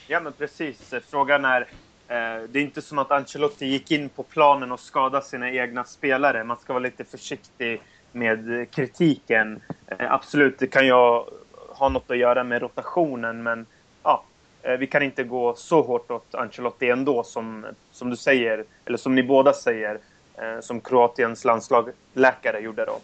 Ja 0.06 0.20
men 0.20 0.32
precis. 0.32 0.94
Frågan 1.10 1.44
är, 1.44 1.60
eh, 2.08 2.42
det 2.48 2.58
är 2.58 2.62
inte 2.62 2.82
som 2.82 2.98
att 2.98 3.10
Ancelotti 3.10 3.66
gick 3.66 3.90
in 3.90 4.08
på 4.08 4.22
planen 4.22 4.72
och 4.72 4.80
skadade 4.80 5.24
sina 5.24 5.50
egna 5.50 5.84
spelare. 5.84 6.44
Man 6.44 6.58
ska 6.58 6.72
vara 6.72 6.82
lite 6.82 7.04
försiktig 7.04 7.80
med 8.12 8.70
kritiken. 8.70 9.60
Eh, 9.86 10.12
absolut, 10.12 10.58
det 10.58 10.66
kan 10.66 10.86
ju 10.86 10.92
ha 11.68 11.88
något 11.88 12.10
att 12.10 12.18
göra 12.18 12.44
med 12.44 12.62
rotationen 12.62 13.42
men 13.42 13.66
ja, 14.02 14.24
eh, 14.62 14.76
vi 14.76 14.86
kan 14.86 15.02
inte 15.02 15.24
gå 15.24 15.54
så 15.54 15.82
hårt 15.82 16.10
åt 16.10 16.34
Ancelotti 16.34 16.90
ändå 16.90 17.24
som, 17.24 17.66
som 17.92 18.10
du 18.10 18.16
säger, 18.16 18.64
eller 18.84 18.98
som 18.98 19.14
ni 19.14 19.22
båda 19.22 19.52
säger, 19.52 19.98
eh, 20.34 20.60
som 20.60 20.80
Kroatiens 20.80 21.44
landslagsläkare 21.44 22.60
gjorde 22.60 22.84
då. 22.84 23.00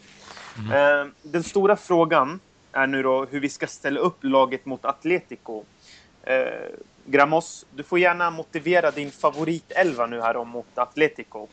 Mm. 0.59 0.73
Eh, 0.73 1.07
den 1.23 1.43
stora 1.43 1.77
frågan 1.77 2.41
är 2.73 2.87
nu 2.87 3.03
då 3.03 3.25
hur 3.25 3.41
vi 3.41 3.49
ska 3.49 3.67
ställa 3.67 4.01
upp 4.01 4.25
laget 4.25 4.67
mot 4.67 4.85
Atletico. 4.85 5.65
Eh, 6.23 6.69
Gramos, 7.05 7.67
du 7.75 7.83
får 7.83 7.99
gärna 7.99 8.31
motivera 8.31 8.91
din 8.91 9.11
favoritelva 9.11 10.07
nu 10.07 10.21
här 10.21 10.37
om 10.37 10.49
mot 10.49 10.79
Atletico. 10.79 11.49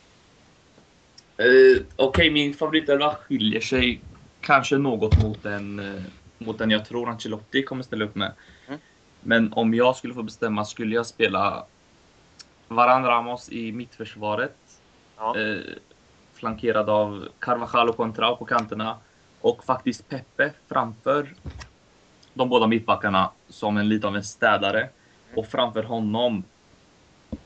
Uh, 1.40 1.82
Okej, 1.96 2.08
okay, 2.08 2.30
min 2.30 2.54
favoritelva 2.54 3.14
skiljer 3.14 3.60
sig 3.60 4.00
kanske 4.40 4.78
något 4.78 5.22
mot 5.22 5.42
den, 5.42 5.78
uh, 5.78 6.02
mot 6.38 6.58
den 6.58 6.70
jag 6.70 6.84
tror 6.84 7.08
Ancelotti 7.08 7.62
kommer 7.62 7.82
ställa 7.82 8.04
upp 8.04 8.14
med. 8.14 8.32
Mm. 8.68 8.80
Men 9.20 9.52
om 9.52 9.74
jag 9.74 9.96
skulle 9.96 10.14
få 10.14 10.22
bestämma 10.22 10.64
skulle 10.64 10.94
jag 10.94 11.06
spela 11.06 11.64
Varan 12.68 13.04
Ramos 13.04 13.48
i 13.48 13.72
mittförsvaret. 13.72 14.56
Ja. 15.16 15.34
Uh, 15.38 15.60
flankerad 16.34 16.90
av 16.90 17.28
Carvajal 17.38 17.88
och 17.88 17.96
Contrao 17.96 18.36
på 18.36 18.44
kanterna. 18.44 18.98
Och 19.46 19.64
faktiskt 19.64 20.08
Pepe 20.08 20.52
framför 20.68 21.34
de 22.34 22.48
båda 22.48 22.66
mittbackarna 22.66 23.30
som 23.48 23.76
en 23.76 23.88
lite 23.88 24.06
av 24.06 24.16
en 24.16 24.24
städare. 24.24 24.88
Och 25.34 25.46
framför 25.46 25.82
honom 25.82 26.44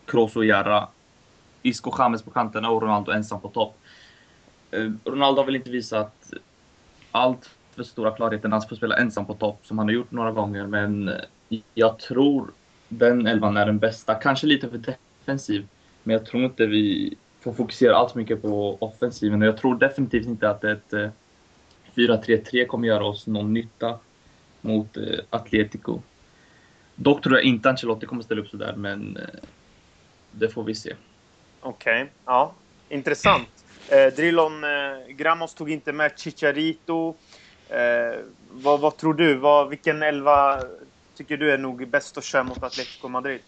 Kroos 0.07 0.37
och 0.37 0.45
Järra. 0.45 0.88
Isco 1.62 1.92
James 1.99 2.23
på 2.23 2.30
kanterna 2.30 2.71
och 2.71 2.83
Ronaldo 2.83 3.12
ensam 3.12 3.40
på 3.40 3.49
topp. 3.49 3.78
Eh, 4.71 4.90
Ronaldo 5.04 5.40
har 5.40 5.47
väl 5.47 5.57
inte 5.57 5.71
visat 5.71 6.33
allt 7.11 7.50
för 7.75 7.83
stora 7.83 8.11
klarheten 8.11 8.52
att 8.52 8.69
få 8.69 8.76
spela 8.76 8.97
ensam 8.97 9.26
på 9.26 9.35
topp 9.35 9.61
som 9.62 9.78
han 9.78 9.87
har 9.87 9.95
gjort 9.95 10.11
några 10.11 10.33
gånger. 10.33 10.66
Men 10.66 11.11
jag 11.75 11.99
tror 11.99 12.50
den 12.88 13.26
elvan 13.26 13.57
är 13.57 13.66
den 13.66 13.78
bästa. 13.78 14.14
Kanske 14.14 14.47
lite 14.47 14.69
för 14.69 14.78
defensiv. 14.78 15.69
Men 16.02 16.12
jag 16.12 16.26
tror 16.26 16.45
inte 16.45 16.66
vi 16.66 17.16
får 17.40 17.52
fokusera 17.52 17.97
allt 17.97 18.14
mycket 18.14 18.42
på 18.42 18.76
offensiven. 18.80 19.42
Och 19.42 19.49
jag 19.49 19.57
tror 19.57 19.78
definitivt 19.78 20.26
inte 20.26 20.50
att 20.50 20.64
ett 20.64 20.92
eh, 20.92 21.11
4-3-3 21.95 22.67
kommer 22.67 22.89
göra 22.89 23.05
oss 23.05 23.27
någon 23.27 23.55
nytta 23.55 23.99
mot 24.61 24.97
eh, 24.97 25.03
Atletico. 25.31 26.03
Dock 26.95 27.23
tror 27.23 27.37
jag 27.37 27.45
inte 27.45 27.71
Ancelotti 27.71 28.07
kommer 28.07 28.23
ställa 28.23 28.41
upp 28.41 28.49
sådär, 28.49 28.75
men 28.77 29.17
eh, 29.17 29.41
det 30.31 30.49
får 30.49 30.65
vi 30.65 30.75
se. 30.75 30.95
Okej, 31.61 32.03
okay. 32.03 32.13
ja. 32.25 32.55
Intressant. 32.89 33.49
Eh, 33.89 34.07
Drillon 34.07 34.65
eh, 34.65 34.71
Gramos 35.09 35.55
tog 35.55 35.71
inte 35.71 35.93
med 35.93 36.13
Chicharito. 36.17 37.15
Eh, 37.69 38.21
vad, 38.51 38.81
vad, 38.81 38.97
tror 38.97 39.15
du? 39.15 39.35
Vad, 39.35 39.69
vilken 39.69 40.03
elva 40.03 40.63
tycker 41.17 41.37
du 41.37 41.53
är 41.53 41.59
nog 41.59 41.89
bäst 41.89 42.19
att 42.19 42.25
köra 42.25 42.43
mot 42.43 42.63
Atletico 42.63 43.09
Madrid? 43.09 43.41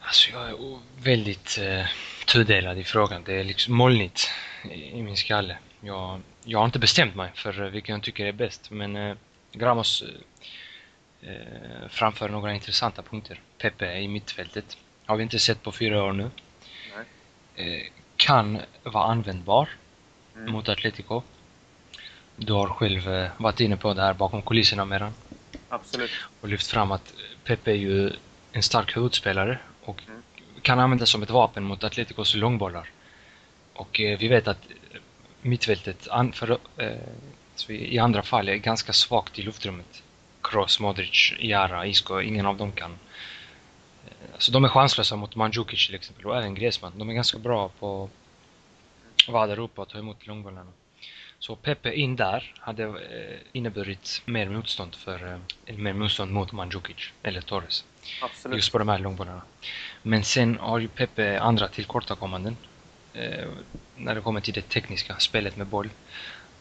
Alltså 0.00 0.30
jag 0.30 0.48
är 0.48 0.78
väldigt 1.02 1.58
eh, 1.58 1.86
tudelad 2.26 2.78
i 2.78 2.84
frågan. 2.84 3.22
Det 3.24 3.40
är 3.40 3.44
liksom 3.44 3.74
molnigt 3.74 4.30
i, 4.70 4.98
i 4.98 5.02
min 5.02 5.16
skalle. 5.16 5.58
Jag 5.80 6.20
jag 6.44 6.58
har 6.58 6.66
inte 6.66 6.78
bestämt 6.78 7.14
mig 7.14 7.30
för 7.34 7.52
vilken 7.52 7.92
jag 7.92 8.02
tycker 8.02 8.26
är 8.26 8.32
bäst, 8.32 8.70
men 8.70 8.96
eh, 8.96 9.16
Gramos 9.52 10.02
eh, 11.22 11.30
eh, 11.30 11.88
framför 11.88 12.28
några 12.28 12.54
intressanta 12.54 13.02
punkter. 13.02 13.40
Pepe 13.58 13.98
i 13.98 14.08
mittfältet. 14.08 14.76
Har 15.06 15.16
vi 15.16 15.22
inte 15.22 15.38
sett 15.38 15.62
på 15.62 15.72
fyra 15.72 16.04
år 16.04 16.12
nu. 16.12 16.30
Eh, 17.54 17.86
kan 18.16 18.60
vara 18.82 19.04
användbar 19.04 19.68
mm. 20.36 20.52
mot 20.52 20.68
Atletico. 20.68 21.22
Du 22.36 22.52
har 22.52 22.68
själv 22.68 23.08
eh, 23.08 23.30
varit 23.36 23.60
inne 23.60 23.76
på 23.76 23.94
det 23.94 24.02
här 24.02 24.14
bakom 24.14 24.42
kulisserna 24.42 24.84
med 24.84 25.00
den. 25.00 25.12
Absolut. 25.68 26.10
Och 26.40 26.48
lyft 26.48 26.66
fram 26.66 26.92
att 26.92 27.14
Pepe 27.44 27.70
är 27.70 27.74
ju 27.74 28.12
en 28.52 28.62
stark 28.62 28.96
huvudspelare 28.96 29.58
och 29.84 30.02
mm. 30.08 30.22
kan 30.62 30.80
användas 30.80 31.10
som 31.10 31.22
ett 31.22 31.30
vapen 31.30 31.64
mot 31.64 31.84
Atleticos 31.84 32.34
långbollar. 32.34 32.90
Och 33.72 34.00
eh, 34.00 34.18
vi 34.18 34.28
vet 34.28 34.48
att 34.48 34.68
mittfältet 35.42 36.08
för, 36.32 36.58
eh, 36.76 36.96
i 37.68 37.98
andra 37.98 38.22
fall 38.22 38.48
är 38.48 38.56
ganska 38.56 38.92
svagt 38.92 39.38
i 39.38 39.42
luftrummet. 39.42 40.02
Kroos, 40.42 40.80
Modric, 40.80 41.32
Jara, 41.38 41.86
Isco, 41.86 42.20
ingen 42.20 42.46
av 42.46 42.56
dem 42.56 42.72
kan. 42.72 42.98
Eh, 44.06 44.38
så 44.38 44.52
de 44.52 44.64
är 44.64 44.68
chanslösa 44.68 45.16
mot 45.16 45.34
Mandzukic 45.34 45.86
till 45.86 45.94
exempel 45.94 46.26
och 46.26 46.36
även 46.36 46.54
Griezmann. 46.54 46.92
De 46.96 47.08
är 47.08 47.14
ganska 47.14 47.38
bra 47.38 47.68
på 47.68 48.10
att 49.26 49.32
vara 49.32 49.46
där 49.46 49.58
uppe 49.58 49.80
och 49.80 49.88
ta 49.88 49.98
emot 49.98 50.26
långbollarna. 50.26 50.72
Så 51.38 51.56
Pepe 51.56 51.94
in 51.94 52.16
där 52.16 52.54
hade 52.58 52.84
eh, 52.84 53.38
inneburit 53.52 54.22
mer 54.24 54.48
motstånd, 54.48 54.94
för, 54.94 55.32
eh, 55.32 55.38
eller 55.66 55.78
mer 55.78 55.92
motstånd 55.92 56.32
mot 56.32 56.52
Mandzukic 56.52 57.12
eller 57.22 57.40
Torres. 57.40 57.84
Absolut. 58.22 58.56
Just 58.56 58.72
på 58.72 58.78
de 58.78 58.88
här 58.88 58.98
långbollarna. 58.98 59.42
Men 60.02 60.24
sen 60.24 60.58
har 60.58 60.78
ju 60.78 60.88
Pepe 60.88 61.40
andra 61.40 61.68
tillkortakommanden 61.68 62.56
Eh, 63.18 63.48
när 63.96 64.14
det 64.14 64.20
kommer 64.20 64.40
till 64.40 64.54
det 64.54 64.68
tekniska 64.68 65.14
spelet 65.18 65.56
med 65.56 65.66
boll. 65.66 65.90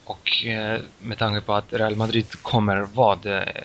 Och 0.04 0.46
eh, 0.46 0.82
med 1.00 1.18
tanke 1.18 1.42
på 1.42 1.54
att 1.54 1.74
Real 1.74 1.96
Madrid 1.96 2.42
kommer 2.42 2.82
vara 2.82 3.16
det 3.16 3.64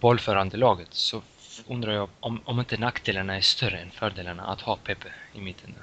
bollförande 0.00 0.56
laget 0.56 0.88
så 0.90 1.22
undrar 1.66 1.92
jag 1.92 2.08
om, 2.20 2.40
om 2.44 2.60
inte 2.60 2.76
nackdelarna 2.76 3.36
är 3.36 3.40
större 3.40 3.78
än 3.78 3.90
fördelarna 3.90 4.42
att 4.42 4.60
ha 4.60 4.76
Pepe 4.76 5.08
i 5.34 5.40
mitten. 5.40 5.74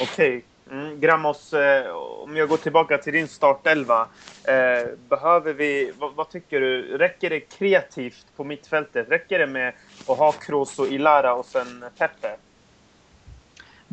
Okej. 0.00 0.36
Okay. 0.36 0.42
Mm, 0.70 1.00
Gramos, 1.00 1.52
eh, 1.52 1.90
om 1.96 2.36
jag 2.36 2.48
går 2.48 2.56
tillbaka 2.56 2.98
till 2.98 3.12
din 3.12 3.28
startelva. 3.28 4.08
Eh, 4.44 4.88
behöver 5.08 5.52
vi, 5.52 5.92
vad, 5.98 6.14
vad, 6.14 6.30
tycker 6.30 6.60
du? 6.60 6.98
Räcker 6.98 7.30
det 7.30 7.40
kreativt 7.40 8.26
på 8.36 8.44
mittfältet? 8.44 9.08
Räcker 9.08 9.38
det 9.38 9.46
med 9.46 9.74
att 10.08 10.18
ha 10.18 10.32
Kroos 10.32 10.78
och 10.78 10.86
Ilara 10.86 11.34
och 11.34 11.46
sen 11.46 11.84
Pepe? 11.98 12.36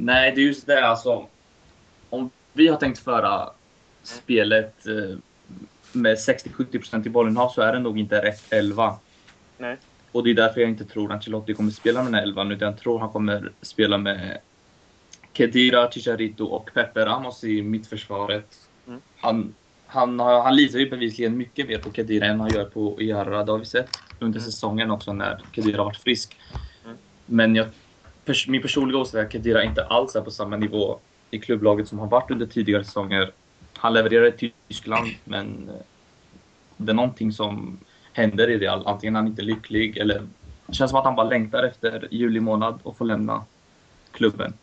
Nej, 0.01 0.31
det 0.35 0.41
är 0.41 0.45
just 0.45 0.67
det 0.67 0.87
alltså. 0.87 1.27
Om 2.09 2.29
vi 2.53 2.67
har 2.67 2.77
tänkt 2.77 2.99
föra 2.99 3.49
spelet 4.03 4.87
eh, 4.87 5.17
med 5.91 6.15
60-70% 6.15 7.07
i 7.07 7.09
bollinnehav 7.09 7.49
så 7.49 7.61
är 7.61 7.73
det 7.73 7.79
nog 7.79 7.99
inte 7.99 8.21
rätt 8.21 8.53
elva. 8.53 8.95
Nej. 9.57 9.77
Och 10.11 10.23
det 10.23 10.29
är 10.29 10.33
därför 10.33 10.61
jag 10.61 10.69
inte 10.69 10.85
tror 10.85 11.05
att 11.05 11.15
Ancelotti 11.15 11.53
kommer 11.53 11.71
spela 11.71 12.03
med 12.03 12.07
den 12.07 12.13
här 12.13 12.23
elvan, 12.23 12.51
utan 12.51 12.67
jag 12.67 12.79
tror 12.79 12.99
han 12.99 13.09
kommer 13.09 13.51
spela 13.61 13.97
med 13.97 14.37
Kedira, 15.33 15.91
Chicharito 15.91 16.45
och 16.45 16.69
Pepe 16.73 17.05
Ramos 17.05 17.43
i 17.43 17.61
mittförsvaret. 17.61 18.59
Mm. 18.87 19.01
Han, 19.17 19.55
han, 19.85 20.19
han 20.19 20.55
litar 20.55 20.79
ju 20.79 20.89
bevisligen 20.89 21.37
mycket 21.37 21.67
mer 21.67 21.77
på 21.77 21.91
Kedira 21.91 22.25
än 22.25 22.39
han 22.39 22.49
gör 22.49 22.65
på 22.65 23.01
Iara. 23.01 23.43
Det 23.43 23.51
har 23.51 23.59
vi 23.59 23.65
sett 23.65 23.89
under 24.19 24.39
mm. 24.39 24.51
säsongen 24.51 24.91
också 24.91 25.13
när 25.13 25.41
Kedira 25.51 25.83
varit 25.83 25.97
frisk. 25.97 26.37
Mm. 26.85 26.97
Men 27.25 27.55
jag, 27.55 27.67
pers, 28.29 28.47
min 28.47 28.61
personliga 28.61 28.97
åsikt 28.97 29.15
är 29.15 29.25
att 29.25 29.31
Kedira 29.31 29.63
inte 29.63 29.85
alls 29.85 30.15
är 30.15 30.21
på 30.21 30.31
samma 30.31 30.57
nivå 30.57 30.99
i 31.31 31.39
klubblaget 31.39 31.87
som 31.87 31.99
han 31.99 32.09
varit 32.09 32.31
under 32.31 32.45
tidigare 32.45 32.83
säsonger. 32.83 33.31
Han 33.73 33.93
levererar 33.93 34.27
i 34.27 34.51
Tyskland, 34.67 35.09
men 35.23 35.69
eh, 35.69 35.81
det 36.77 36.91
är 36.91 36.95
någonting 36.95 37.31
som 37.31 37.79
händer 38.13 38.49
i 38.49 38.57
Real. 38.57 38.87
Antingen 38.87 39.15
är 39.15 39.19
han 39.19 39.27
inte 39.27 39.41
lycklig 39.41 39.97
eller 39.97 40.27
det 40.65 40.73
känns 40.73 40.91
som 40.91 40.99
att 40.99 41.05
han 41.05 41.15
bara 41.15 41.29
längtar 41.29 41.63
efter 41.63 42.07
juli 42.11 42.39
månad 42.39 42.79
och 42.83 42.97
få 42.97 43.03
lämna 43.03 43.45
klubben 44.11 44.53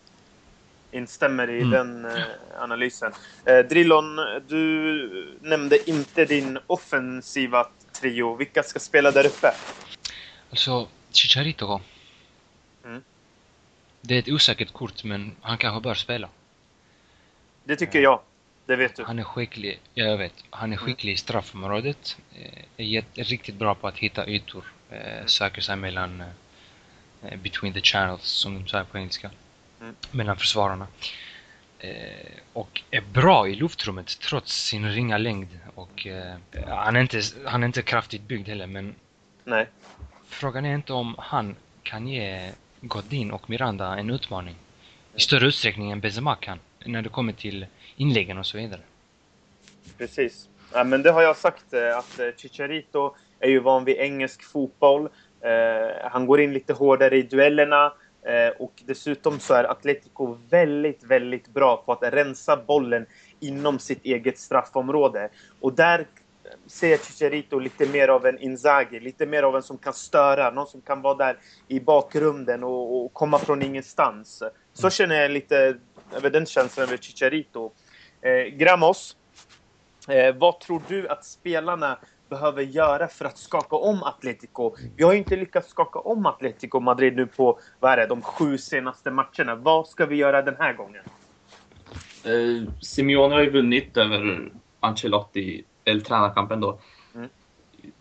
instämmer 0.90 1.50
i 1.50 1.62
mm. 1.62 1.70
den 1.70 2.04
eh, 2.04 2.22
analysen. 2.58 3.12
Eh, 3.44 3.58
Drillon, 3.58 4.16
du 4.48 5.38
nämnde 5.40 5.90
inte 5.90 6.24
din 6.24 6.58
offensiva 6.66 7.66
trio. 8.00 8.36
Vilka 8.36 8.62
ska 8.62 8.78
spela 8.78 9.10
där 9.10 9.26
uppe? 9.26 9.52
Alltså, 10.50 10.88
Chicharito. 11.12 11.80
Det 14.06 14.14
är 14.14 14.18
ett 14.18 14.28
osäkert 14.28 14.72
kort, 14.72 15.04
men 15.04 15.36
han 15.40 15.58
kanske 15.58 15.80
bör 15.80 15.94
spela. 15.94 16.28
Det 17.64 17.76
tycker 17.76 18.00
jag. 18.00 18.20
Det 18.66 18.76
vet 18.76 18.96
du. 18.96 19.04
Han 19.04 19.18
är 19.18 19.22
skicklig, 19.22 19.80
jag 19.94 20.16
vet. 20.16 20.32
Han 20.50 20.72
är 20.72 20.76
mm. 20.76 20.86
skicklig 20.86 21.12
i 21.12 21.16
straffområdet. 21.16 22.16
Eh, 22.76 22.96
är 22.96 23.24
riktigt 23.24 23.54
bra 23.54 23.74
på 23.74 23.88
att 23.88 23.98
hitta 23.98 24.26
ytor. 24.26 24.72
Eh, 24.90 25.16
mm. 25.16 25.28
Söker 25.28 25.62
sig 25.62 25.76
mellan 25.76 26.20
eh, 27.22 27.36
between 27.42 27.72
the 27.72 27.80
channels, 27.80 28.22
som 28.22 28.54
de 28.54 28.68
säger 28.68 28.84
på 28.84 28.98
engelska 28.98 29.30
mm. 29.80 29.94
mellan 30.10 30.36
försvararna. 30.36 30.86
Eh, 31.78 31.90
och 32.52 32.82
är 32.90 33.00
bra 33.00 33.48
i 33.48 33.54
luftrummet 33.54 34.18
trots 34.20 34.52
sin 34.52 34.92
ringa 34.92 35.18
längd. 35.18 35.58
Och, 35.74 36.06
eh, 36.06 36.36
han, 36.66 36.96
är 36.96 37.00
inte, 37.00 37.22
han 37.44 37.62
är 37.62 37.66
inte 37.66 37.82
kraftigt 37.82 38.22
byggd 38.22 38.48
heller 38.48 38.66
men 38.66 38.94
Nej. 39.44 39.66
frågan 40.28 40.64
är 40.64 40.74
inte 40.74 40.92
om 40.92 41.14
han 41.18 41.56
kan 41.82 42.08
ge 42.08 42.52
Godin 42.80 43.30
och 43.30 43.50
Miranda 43.50 43.96
en 43.96 44.10
utmaning 44.10 44.56
i 45.14 45.20
större 45.20 45.46
utsträckning 45.46 45.90
än 45.90 46.00
Benzema 46.00 46.36
kan 46.36 46.58
när 46.84 47.02
det 47.02 47.08
kommer 47.08 47.32
till 47.32 47.66
inläggen 47.96 48.38
och 48.38 48.46
så 48.46 48.56
vidare. 48.58 48.80
Precis. 49.98 50.48
Ja, 50.72 50.84
men 50.84 51.02
det 51.02 51.10
har 51.10 51.22
jag 51.22 51.36
sagt 51.36 51.72
eh, 51.72 51.98
att 51.98 52.18
eh, 52.18 52.26
Chicharito 52.36 53.14
är 53.40 53.48
ju 53.48 53.58
van 53.58 53.84
vid 53.84 53.96
engelsk 53.96 54.42
fotboll. 54.42 55.08
Eh, 55.40 56.10
han 56.10 56.26
går 56.26 56.40
in 56.40 56.52
lite 56.52 56.72
hårdare 56.72 57.16
i 57.16 57.22
duellerna. 57.22 57.92
Och 58.58 58.82
dessutom 58.86 59.40
så 59.40 59.54
är 59.54 59.64
Atletico 59.64 60.38
väldigt, 60.50 61.04
väldigt 61.04 61.48
bra 61.48 61.82
på 61.86 61.92
att 61.92 62.02
rensa 62.02 62.56
bollen 62.56 63.06
inom 63.40 63.78
sitt 63.78 64.04
eget 64.04 64.38
straffområde. 64.38 65.28
Och 65.60 65.72
där 65.72 66.06
ser 66.66 66.96
Chicharito 66.96 67.58
lite 67.58 67.88
mer 67.88 68.08
av 68.08 68.26
en 68.26 68.38
Inzaghi, 68.38 69.00
lite 69.00 69.26
mer 69.26 69.42
av 69.42 69.56
en 69.56 69.62
som 69.62 69.78
kan 69.78 69.92
störa, 69.92 70.50
någon 70.50 70.66
som 70.66 70.80
kan 70.80 71.02
vara 71.02 71.14
där 71.14 71.38
i 71.68 71.80
bakgrunden 71.80 72.64
och, 72.64 73.04
och 73.04 73.12
komma 73.12 73.38
från 73.38 73.62
ingenstans. 73.62 74.42
Så 74.72 74.90
känner 74.90 75.14
jag 75.22 75.30
lite 75.30 75.76
över 76.12 76.30
den 76.30 76.46
känslan 76.46 76.86
över 76.86 76.96
Chicharito. 76.96 77.72
Eh, 78.20 78.56
Gramos, 78.56 79.16
eh, 80.08 80.34
vad 80.34 80.60
tror 80.60 80.82
du 80.88 81.08
att 81.08 81.24
spelarna 81.24 81.98
behöver 82.28 82.62
göra 82.62 83.08
för 83.08 83.24
att 83.24 83.38
skaka 83.38 83.76
om 83.76 84.02
Atletico. 84.02 84.76
Vi 84.96 85.04
har 85.04 85.12
ju 85.12 85.18
inte 85.18 85.36
lyckats 85.36 85.68
skaka 85.68 85.98
om 85.98 86.26
Atletico 86.26 86.80
Madrid 86.80 87.16
nu 87.16 87.26
på 87.26 87.58
vad 87.80 87.92
är 87.92 87.96
det, 87.96 88.06
de 88.06 88.22
sju 88.22 88.58
senaste 88.58 89.10
matcherna. 89.10 89.54
Vad 89.54 89.88
ska 89.88 90.06
vi 90.06 90.16
göra 90.16 90.42
den 90.42 90.56
här 90.58 90.72
gången? 90.72 91.02
Eh, 92.24 92.72
Simeone 92.80 93.34
har 93.34 93.42
ju 93.42 93.50
vunnit 93.50 93.96
över 93.96 94.50
Ancelotti, 94.80 95.64
eller 95.86 96.00
tränarkampen 96.00 96.60
då. 96.60 96.78
Mm. 97.14 97.28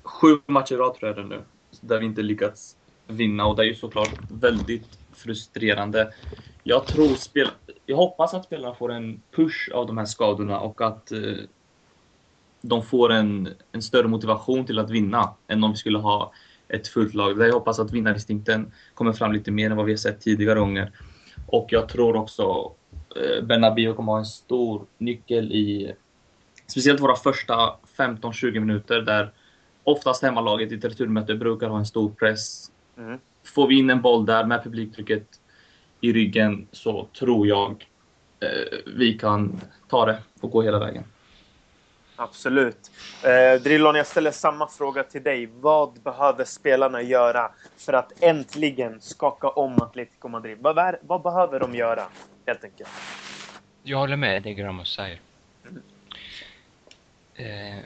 Sju 0.04 0.40
matcher 0.46 0.74
i 0.74 0.78
rad 0.78 0.96
tror 0.96 1.10
jag 1.10 1.18
det 1.18 1.36
nu, 1.36 1.42
där 1.82 2.00
vi 2.00 2.06
inte 2.06 2.22
lyckats 2.22 2.78
vinna 3.08 3.46
och 3.46 3.56
det 3.56 3.64
är 3.64 3.68
ju 3.68 3.76
såklart 3.76 4.20
väldigt 4.32 5.00
frustrerande. 5.14 6.14
Jag 6.64 6.86
tror 6.86 7.16
spel... 7.16 7.48
Jag 7.86 7.98
hoppas 7.98 8.34
att 8.34 8.46
spelarna 8.46 8.76
får 8.76 8.92
en 8.92 9.22
push 9.36 9.72
av 9.74 9.88
de 9.88 9.98
här 9.98 10.06
skadorna 10.06 10.60
och 10.60 10.82
att 10.82 11.12
eh, 11.12 11.20
de 12.62 12.84
får 12.84 13.12
en, 13.12 13.50
en 13.72 13.82
större 13.82 14.08
motivation 14.08 14.66
till 14.66 14.80
att 14.80 14.90
vinna 14.90 15.34
än 15.48 15.64
om 15.64 15.72
vi 15.72 15.78
skulle 15.78 15.98
ha 15.98 16.34
ett 16.68 16.88
fullt 16.88 17.14
lag. 17.14 17.38
Där 17.38 17.46
jag 17.46 17.54
hoppas 17.54 17.80
att 17.80 17.92
vinnarinstinkten 17.92 18.72
kommer 18.94 19.14
fram 19.14 19.32
lite 19.32 19.52
mer 19.52 19.72
än 19.72 19.78
vad 19.78 19.86
vi 19.86 19.92
har 19.92 19.98
sett 19.98 20.22
tidigare 20.22 20.60
gånger. 20.60 20.92
Och 21.48 21.68
jag 21.70 21.90
tror 21.90 22.16
också 22.16 22.72
eh, 23.16 23.46
Bernabéu 23.46 23.94
kommer 23.94 24.12
ha 24.12 24.20
en 24.20 24.26
stor 24.26 24.86
nyckel 24.98 25.52
i 25.52 25.94
speciellt 26.68 27.02
våra 27.02 27.16
första 27.16 27.76
15-20 27.98 28.60
minuter 28.60 29.02
där 29.02 29.32
oftast 29.84 30.24
hemmalaget 30.24 30.72
i 30.72 30.76
ett 30.76 30.86
returmöte 30.86 31.36
brukar 31.36 31.70
ha 31.70 31.78
en 31.78 31.86
stor 31.86 32.10
press. 32.10 32.72
Mm. 32.98 33.20
Får 33.56 33.68
vi 33.68 33.80
in 33.80 33.90
en 33.90 34.02
boll 34.02 34.26
där 34.26 34.46
med 34.46 34.64
publiktrycket 34.64 35.28
i 36.02 36.14
ryggen 36.14 36.68
så 36.72 37.08
tror 37.20 37.48
jag 37.48 37.86
eh, 38.40 38.78
vi 38.86 39.14
kan 39.14 39.62
ta 39.88 40.06
det 40.06 40.18
och 40.42 40.52
gå 40.52 40.62
hela 40.62 40.80
vägen. 40.80 41.04
Absolut. 42.16 42.92
Eh, 43.24 43.62
Drillon, 43.62 43.96
jag 43.96 44.08
ställer 44.08 44.32
samma 44.32 44.68
fråga 44.68 45.04
till 45.04 45.24
dig. 45.24 45.50
Vad 45.60 45.94
behöver 45.94 46.46
spelarna 46.46 47.02
göra 47.02 47.52
för 47.78 47.94
att 47.94 48.24
äntligen 48.24 49.02
skaka 49.02 49.50
om 49.50 49.82
Atletico 49.82 50.28
Madrid? 50.28 50.58
Vad, 50.62 50.96
vad 51.02 51.22
behöver 51.22 51.60
de 51.60 51.76
göra, 51.76 52.04
helt 52.46 52.64
enkelt? 52.64 52.90
Jag 53.84 53.98
håller 53.98 54.16
med 54.16 54.44
det 54.44 54.54
Gramos 54.54 54.96
säger. 54.96 55.20
Eh, 57.36 57.80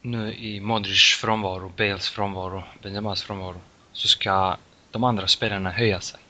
nu 0.00 0.34
i 0.34 0.60
Modric 0.60 1.14
frånvaro, 1.20 1.72
Bales 1.76 2.08
frånvaro, 2.08 2.64
Benzemas 2.82 3.22
frånvaro, 3.22 3.60
så 3.92 4.08
ska 4.08 4.56
de 4.90 5.04
andra 5.04 5.26
spelarna 5.26 5.70
höja 5.70 6.00
sig. 6.00 6.20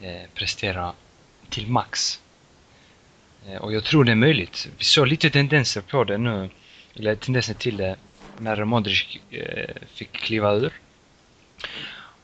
Eh, 0.00 0.22
prestera 0.34 0.92
till 1.48 1.66
max. 1.66 2.20
Eh, 3.46 3.56
och 3.56 3.72
jag 3.72 3.84
tror 3.84 4.04
det 4.04 4.12
är 4.12 4.16
möjligt. 4.16 4.68
Vi 4.78 4.84
såg 4.84 5.06
lite 5.06 5.30
tendenser 5.30 5.80
på 5.80 6.04
det 6.04 6.18
nu 6.18 6.50
eller 6.94 7.14
tendenser 7.14 7.54
till 7.54 7.76
det 7.76 7.96
när 8.38 8.64
Modric 8.64 9.18
eh, 9.30 9.74
fick 9.94 10.12
kliva 10.12 10.52
ur. 10.52 10.72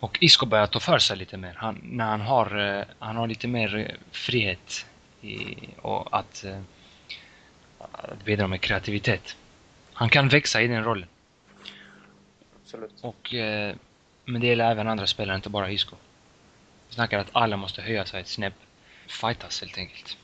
Och 0.01 0.19
Isco 0.21 0.47
börjar 0.47 0.67
ta 0.67 0.81
för 0.81 0.99
sig 0.99 1.17
lite 1.17 1.37
mer. 1.37 1.55
Han, 1.57 1.81
när 1.83 2.07
han 2.07 2.21
har, 2.21 2.79
eh, 2.79 2.85
han 2.99 3.17
har 3.17 3.27
lite 3.27 3.49
mer 3.49 3.77
eh, 3.77 3.95
frihet 4.11 4.87
i, 5.21 5.57
och 5.77 6.19
att, 6.19 6.45
eh, 6.45 6.61
att 7.79 8.25
bidra 8.25 8.47
med 8.47 8.61
kreativitet. 8.61 9.37
Han 9.99 10.09
kan 10.09 10.29
växa 10.29 10.63
i 10.63 10.67
den 10.67 10.85
rollen. 10.85 11.09
Absolut. 12.63 13.01
Och, 13.01 13.35
eh, 13.35 13.75
men 14.25 14.41
det 14.41 14.47
gäller 14.47 14.71
även 14.71 14.89
andra 14.89 15.07
spelare, 15.07 15.37
inte 15.37 15.49
bara 15.49 15.71
Isco. 15.71 15.97
Vi 16.89 16.95
snackar 16.95 17.19
att 17.19 17.29
alla 17.33 17.57
måste 17.57 17.83
höja 17.83 18.05
sig 18.05 18.21
ett 18.21 18.29
snäpp. 18.29 18.55
Fightas 19.09 19.61
helt 19.61 19.79
enkelt. 19.79 20.17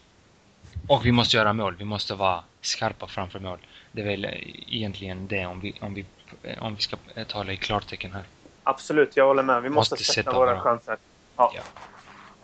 Och 0.89 1.07
vi 1.07 1.13
måste 1.13 1.37
göra 1.37 1.53
mål. 1.53 1.77
Vi 1.77 1.85
måste 1.85 2.15
vara 2.15 2.45
skarpa 2.61 3.07
framför 3.07 3.39
mål. 3.39 3.59
Det 3.93 4.03
är 4.03 4.07
väl 4.07 4.25
egentligen 4.69 5.27
det 5.27 5.47
om 5.47 5.61
vi, 5.61 5.75
om 5.81 5.95
vi, 5.95 6.05
om 6.61 6.75
vi 6.75 6.83
ska 6.83 6.97
tala 7.29 7.53
i 7.53 7.57
klartecken 7.57 8.13
här. 8.13 8.25
Absolut, 8.63 9.17
jag 9.17 9.27
håller 9.27 9.43
med. 9.43 9.63
Vi 9.63 9.69
måste, 9.69 9.93
måste 9.93 10.13
sätta, 10.13 10.33
våra 10.33 10.55
bra. 10.55 10.61
chanser. 10.61 10.97
Ja. 11.37 11.53
ja. 11.57 11.63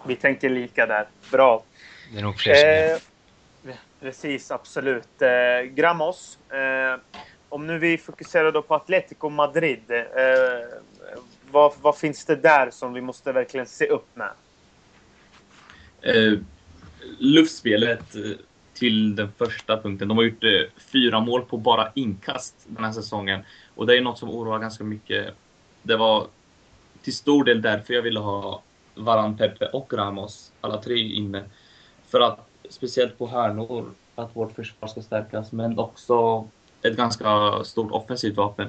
Vi 0.07 0.17
tänker 0.17 0.49
lika 0.49 0.87
där. 0.87 1.09
Bra. 1.31 1.63
Det 2.13 2.19
är 2.19 2.23
nog 2.23 2.39
fler 2.41 2.55
som 2.55 2.69
eh, 2.69 2.91
gör. 2.91 2.99
Precis, 4.01 4.51
absolut. 4.51 5.23
Eh, 5.23 5.63
Gramos, 5.63 6.39
eh, 6.51 7.01
om 7.49 7.67
nu 7.67 7.79
vi 7.79 7.99
fokuserar 7.99 8.53
då 8.53 8.63
på 8.63 8.75
Atletico 8.75 9.29
Madrid. 9.29 9.91
Eh, 9.91 10.79
vad, 11.51 11.73
vad, 11.83 11.99
finns 11.99 12.25
det 12.25 12.37
där 12.37 12.71
som 12.71 12.93
vi 12.93 13.01
måste 13.01 13.33
verkligen 13.33 13.67
se 13.67 13.87
upp 13.87 14.17
med? 14.17 14.31
Eh, 16.03 16.39
luftspelet 17.19 18.15
eh, 18.15 18.23
till 18.75 19.17
den 19.17 19.33
första 19.39 19.83
punkten. 19.83 20.09
De 20.09 20.17
har 20.17 20.25
gjort 20.25 20.45
eh, 20.45 20.83
fyra 20.93 21.21
mål 21.21 21.43
på 21.43 21.57
bara 21.57 21.93
inkast 21.95 22.55
den 22.67 22.85
här 22.85 22.93
säsongen. 22.93 23.41
Och 23.75 23.87
det 23.87 23.97
är 23.97 24.01
något 24.01 24.19
som 24.19 24.31
oroar 24.31 24.59
ganska 24.59 24.85
mycket. 24.85 25.35
Det 25.83 25.97
var 25.97 26.27
till 27.03 27.15
stor 27.15 27.45
del 27.45 27.63
därför 27.63 27.95
jag 27.95 28.03
ville 28.03 28.21
ha 28.21 28.63
Varan, 28.95 29.37
Pepe 29.37 29.67
och 29.67 29.93
Ramos, 29.93 30.53
alla 30.61 30.83
tre 30.83 30.99
inne. 30.99 31.45
För 32.09 32.21
att 32.21 32.50
speciellt 32.69 33.19
på 33.19 33.27
hörnor, 33.27 33.91
att 34.15 34.37
vårt 34.37 34.53
försvar 34.53 34.89
ska 34.89 35.03
stärkas, 35.03 35.53
men 35.53 35.79
också 35.79 36.49
ett 36.83 36.97
ganska 36.97 37.65
stort 37.65 37.91
offensivt 37.91 38.37
vapen. 38.37 38.69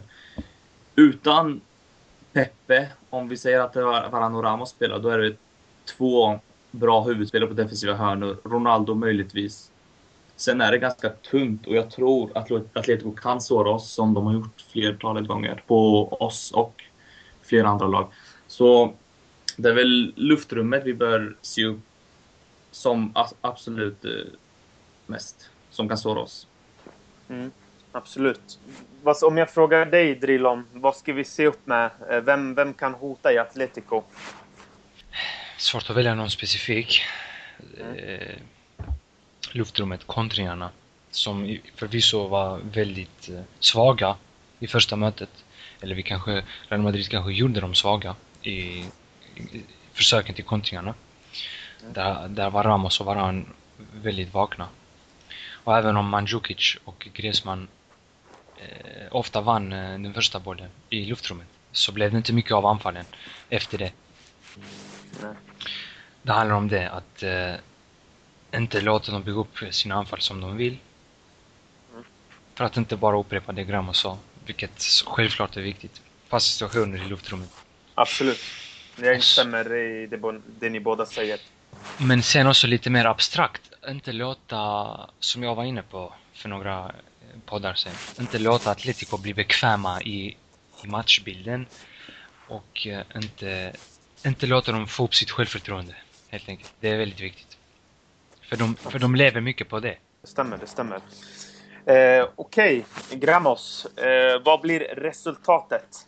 Utan 0.95 1.61
Pepe, 2.33 2.87
om 3.09 3.27
vi 3.27 3.37
säger 3.37 3.59
att 3.59 3.73
det 3.73 3.83
var 3.83 4.09
Varano 4.09 4.41
Ramos 4.41 4.69
spelar, 4.69 4.99
då 4.99 5.09
är 5.09 5.17
det 5.17 5.35
två 5.97 6.39
bra 6.71 7.01
huvudspelare 7.01 7.49
på 7.49 7.53
defensiva 7.53 7.93
hörnor. 7.93 8.37
Ronaldo 8.43 8.95
möjligtvis. 8.95 9.71
Sen 10.35 10.61
är 10.61 10.71
det 10.71 10.77
ganska 10.77 11.09
tungt 11.09 11.67
och 11.67 11.75
jag 11.75 11.91
tror 11.91 12.31
att 12.37 12.51
Atletico 12.51 13.11
kan 13.11 13.41
såra 13.41 13.69
oss 13.69 13.91
som 13.91 14.13
de 14.13 14.25
har 14.25 14.33
gjort 14.33 14.61
flertalet 14.71 15.27
gånger 15.27 15.63
på 15.67 16.07
oss 16.13 16.51
och 16.51 16.83
flera 17.41 17.67
andra 17.67 17.87
lag. 17.87 18.07
Så 18.47 18.93
det 19.57 19.69
är 19.69 19.73
väl 19.73 20.13
luftrummet 20.15 20.83
vi 20.85 20.93
bör 20.93 21.35
se 21.41 21.65
upp 21.65 21.79
som 22.71 23.11
absolut 23.41 24.05
eh, 24.05 24.11
mest 25.07 25.49
som 25.69 25.89
kan 25.89 25.97
såra 25.97 26.19
oss. 26.19 26.47
Mm, 27.29 27.51
absolut. 27.91 28.59
Om 29.23 29.37
jag 29.37 29.49
frågar 29.49 29.85
dig 29.85 30.15
Drilon, 30.15 30.65
vad 30.73 30.95
ska 30.95 31.13
vi 31.13 31.23
se 31.23 31.47
upp 31.47 31.67
med? 31.67 31.91
Eh, 32.09 32.21
vem, 32.21 32.55
vem 32.55 32.73
kan 32.73 32.93
hota 32.93 33.33
i 33.33 33.37
Atletico? 33.37 34.03
Svårt 35.57 35.89
att 35.89 35.95
välja 35.95 36.15
någon 36.15 36.29
specifik. 36.29 37.01
Mm. 37.79 37.95
Eh, 37.95 38.35
luftrummet, 39.51 40.07
kontringarna, 40.07 40.69
som 41.11 41.57
förvisso 41.75 42.27
var 42.27 42.59
väldigt 42.63 43.29
svaga 43.59 44.15
i 44.59 44.67
första 44.67 44.95
mötet. 44.95 45.29
Eller 45.81 45.95
vi 45.95 46.03
kanske, 46.03 46.43
Real 46.67 46.81
Madrid 46.81 47.09
kanske 47.09 47.33
gjorde 47.33 47.59
dem 47.59 47.75
svaga 47.75 48.15
i, 48.41 48.85
i 49.35 49.63
försöken 49.93 50.35
till 50.35 50.43
kontringarna. 50.43 50.93
Där, 51.89 52.27
där 52.27 52.49
var 52.49 52.63
Ramos 52.63 52.99
och 52.99 53.05
Varan 53.05 53.45
väldigt 53.93 54.33
vakna. 54.33 54.67
Och 55.63 55.77
även 55.77 55.97
om 55.97 56.09
Mandzukic 56.09 56.77
och 56.85 57.07
Griezmann 57.13 57.67
eh, 58.57 59.07
ofta 59.11 59.41
vann 59.41 59.73
eh, 59.73 59.89
den 59.89 60.13
första 60.13 60.39
bollen 60.39 60.69
i 60.89 61.05
luftrummet 61.05 61.47
så 61.71 61.91
blev 61.91 62.11
det 62.11 62.17
inte 62.17 62.33
mycket 62.33 62.51
av 62.51 62.65
anfallen 62.65 63.05
efter 63.49 63.77
det. 63.77 63.91
Det 66.21 66.31
handlar 66.31 66.55
om 66.55 66.67
det, 66.67 66.89
att 66.89 67.23
eh, 67.23 67.53
inte 68.59 68.81
låta 68.81 69.11
dem 69.11 69.23
bygga 69.23 69.39
upp 69.39 69.57
sina 69.71 69.95
anfall 69.95 70.21
som 70.21 70.41
de 70.41 70.57
vill. 70.57 70.77
Mm. 71.93 72.03
För 72.55 72.65
att 72.65 72.77
inte 72.77 72.97
bara 72.97 73.19
upprepa 73.19 73.51
det 73.51 73.63
Gramo 73.63 73.93
sa, 73.93 74.17
vilket 74.45 74.83
självklart 75.05 75.57
är 75.57 75.61
viktigt. 75.61 76.01
Fasta 76.27 76.51
situationer 76.51 77.05
i 77.05 77.07
luftrummet. 77.07 77.49
Absolut. 77.95 78.39
Jag 78.95 79.15
instämmer 79.15 79.75
i 79.75 80.07
det, 80.07 80.41
det 80.59 80.69
ni 80.69 80.79
båda 80.79 81.05
säger. 81.05 81.39
Men 81.97 82.23
sen 82.23 82.47
också 82.47 82.67
lite 82.67 82.89
mer 82.89 83.05
abstrakt. 83.05 83.61
Inte 83.89 84.11
låta, 84.11 84.97
som 85.19 85.43
jag 85.43 85.55
var 85.55 85.63
inne 85.63 85.81
på 85.83 86.13
för 86.33 86.49
några 86.49 86.91
poddar 87.45 87.73
sen, 87.73 87.93
inte 88.19 88.39
låta 88.39 88.71
Atletico 88.71 89.17
bli 89.17 89.33
bekväma 89.33 90.01
i, 90.01 90.37
i 90.83 90.87
matchbilden 90.87 91.65
och 92.47 92.87
uh, 92.87 92.99
inte, 93.15 93.73
inte 94.25 94.47
låta 94.47 94.71
dem 94.71 94.87
få 94.87 95.03
upp 95.03 95.15
sitt 95.15 95.31
självförtroende, 95.31 95.95
helt 96.29 96.49
enkelt. 96.49 96.73
Det 96.79 96.89
är 96.89 96.97
väldigt 96.97 97.19
viktigt. 97.19 97.57
För 98.41 98.55
de, 98.55 98.75
för 98.75 98.99
de 98.99 99.15
lever 99.15 99.41
mycket 99.41 99.69
på 99.69 99.79
det. 99.79 99.97
Det 100.21 100.27
stämmer, 100.27 100.57
det 100.57 100.67
stämmer. 100.67 100.99
Eh, 101.85 102.27
Okej, 102.35 102.85
okay. 103.05 103.19
Gramos. 103.19 103.85
Eh, 103.85 104.41
vad 104.45 104.61
blir 104.61 104.79
resultatet? 104.79 106.07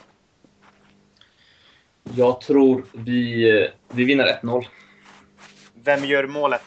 Jag 2.16 2.42
tror 2.42 2.86
vi, 2.92 3.50
eh, 3.62 3.70
vi 3.90 4.04
vinner 4.04 4.40
1-0. 4.42 4.66
Vem 5.84 6.06
gör 6.06 6.28
målet? 6.28 6.62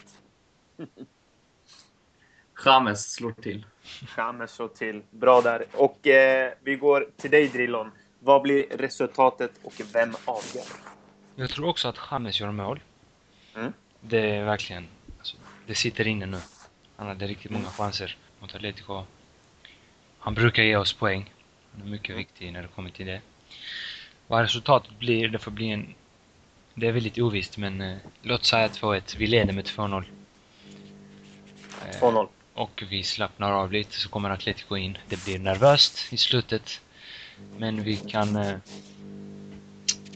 James 2.65 3.13
slår 3.13 3.33
till. 3.33 3.67
James 4.17 4.51
slår 4.51 4.69
till. 4.69 5.03
Bra 5.11 5.41
där. 5.41 5.67
Och 5.73 6.07
eh, 6.07 6.53
vi 6.63 6.77
går 6.77 7.09
till 7.17 7.31
dig 7.31 7.49
Drillon. 7.49 7.91
Vad 8.19 8.43
blir 8.43 8.67
resultatet 8.71 9.51
och 9.63 9.75
vem 9.93 10.17
avgör? 10.25 10.65
Jag 11.35 11.51
tror 11.51 11.69
också 11.69 11.89
att 11.89 11.99
James 12.11 12.41
gör 12.41 12.53
mål. 12.53 12.81
Mm. 13.55 13.73
Det 14.01 14.37
är 14.37 14.45
verkligen... 14.45 14.89
Alltså, 15.19 15.37
det 15.67 15.75
sitter 15.75 16.07
inne 16.07 16.27
nu. 16.27 16.39
Han 16.97 17.07
hade 17.07 17.27
riktigt 17.27 17.51
många 17.51 17.71
chanser 17.71 18.17
mot 18.41 18.55
Atletico. 18.55 19.05
Han 20.19 20.35
brukar 20.35 20.63
ge 20.63 20.77
oss 20.77 20.93
poäng. 20.93 21.35
Han 21.73 21.83
är 21.87 21.91
mycket 21.91 22.17
viktig 22.17 22.53
när 22.53 22.63
det 22.63 22.69
kommer 22.69 22.91
till 22.91 23.07
det. 23.07 23.21
Vad 24.27 24.41
resultatet 24.41 24.99
blir, 24.99 25.29
det 25.29 25.39
får 25.39 25.51
bli 25.51 25.71
en... 25.71 25.95
Det 26.79 26.89
är 26.89 26.93
väldigt 26.93 27.19
ovisst, 27.19 27.57
men 27.57 27.81
eh, 27.81 27.97
låt 28.23 28.45
säga 28.45 28.69
2-1. 28.69 29.17
Vi 29.19 29.27
leder 29.27 29.53
med 29.53 29.65
2-0. 29.65 30.05
2-0. 32.01 32.19
Eh, 32.21 32.27
och 32.55 32.83
vi 32.91 33.03
slappnar 33.03 33.53
av 33.53 33.73
lite, 33.73 34.01
så 34.01 34.09
kommer 34.09 34.31
Atletico 34.31 34.77
in. 34.77 34.99
Det 35.09 35.25
blir 35.25 35.39
nervöst 35.39 36.13
i 36.13 36.17
slutet. 36.17 36.81
Men 37.59 37.83
vi 37.83 37.97
kan... 37.97 38.37
Eh, 38.37 38.57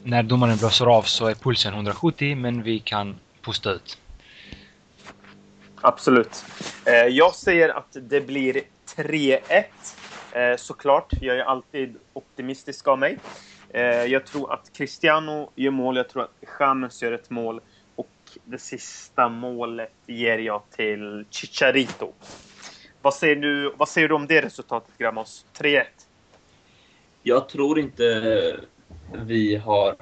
när 0.03 0.23
domaren 0.23 0.57
blåser 0.57 0.85
av 0.85 1.03
så 1.03 1.27
är 1.27 1.35
pulsen 1.35 1.73
170, 1.73 2.35
men 2.35 2.63
vi 2.63 2.79
kan 2.79 3.19
pusta 3.41 3.71
ut. 3.71 3.97
Absolut. 5.75 6.45
Eh, 6.85 6.93
jag 6.93 7.35
säger 7.35 7.69
att 7.69 7.97
det 8.01 8.21
blir 8.21 8.61
3-1. 8.95 9.63
Eh, 10.31 10.57
såklart, 10.57 11.13
jag 11.21 11.37
är 11.37 11.43
alltid 11.43 11.95
optimistisk 12.13 12.87
av 12.87 12.99
mig. 12.99 13.17
Eh, 13.73 13.83
jag 14.05 14.25
tror 14.25 14.53
att 14.53 14.73
Cristiano 14.73 15.51
gör 15.55 15.71
mål, 15.71 15.97
jag 15.97 16.09
tror 16.09 16.23
att 16.23 16.43
James 16.59 17.03
gör 17.03 17.11
ett 17.11 17.29
mål 17.29 17.61
och 17.95 18.09
det 18.45 18.57
sista 18.57 19.29
målet 19.29 19.93
ger 20.07 20.37
jag 20.37 20.61
till 20.69 21.25
Chicharito. 21.29 22.13
Vad 23.01 23.13
säger 23.13 23.35
du, 23.35 23.73
vad 23.77 23.89
säger 23.89 24.07
du 24.07 24.15
om 24.15 24.27
det 24.27 24.41
resultatet, 24.41 24.97
Gramos? 24.97 25.45
3-1? 25.57 25.83
Jag 27.23 27.49
tror 27.49 27.79
inte 27.79 28.59
vi 29.13 29.55
har 29.55 29.95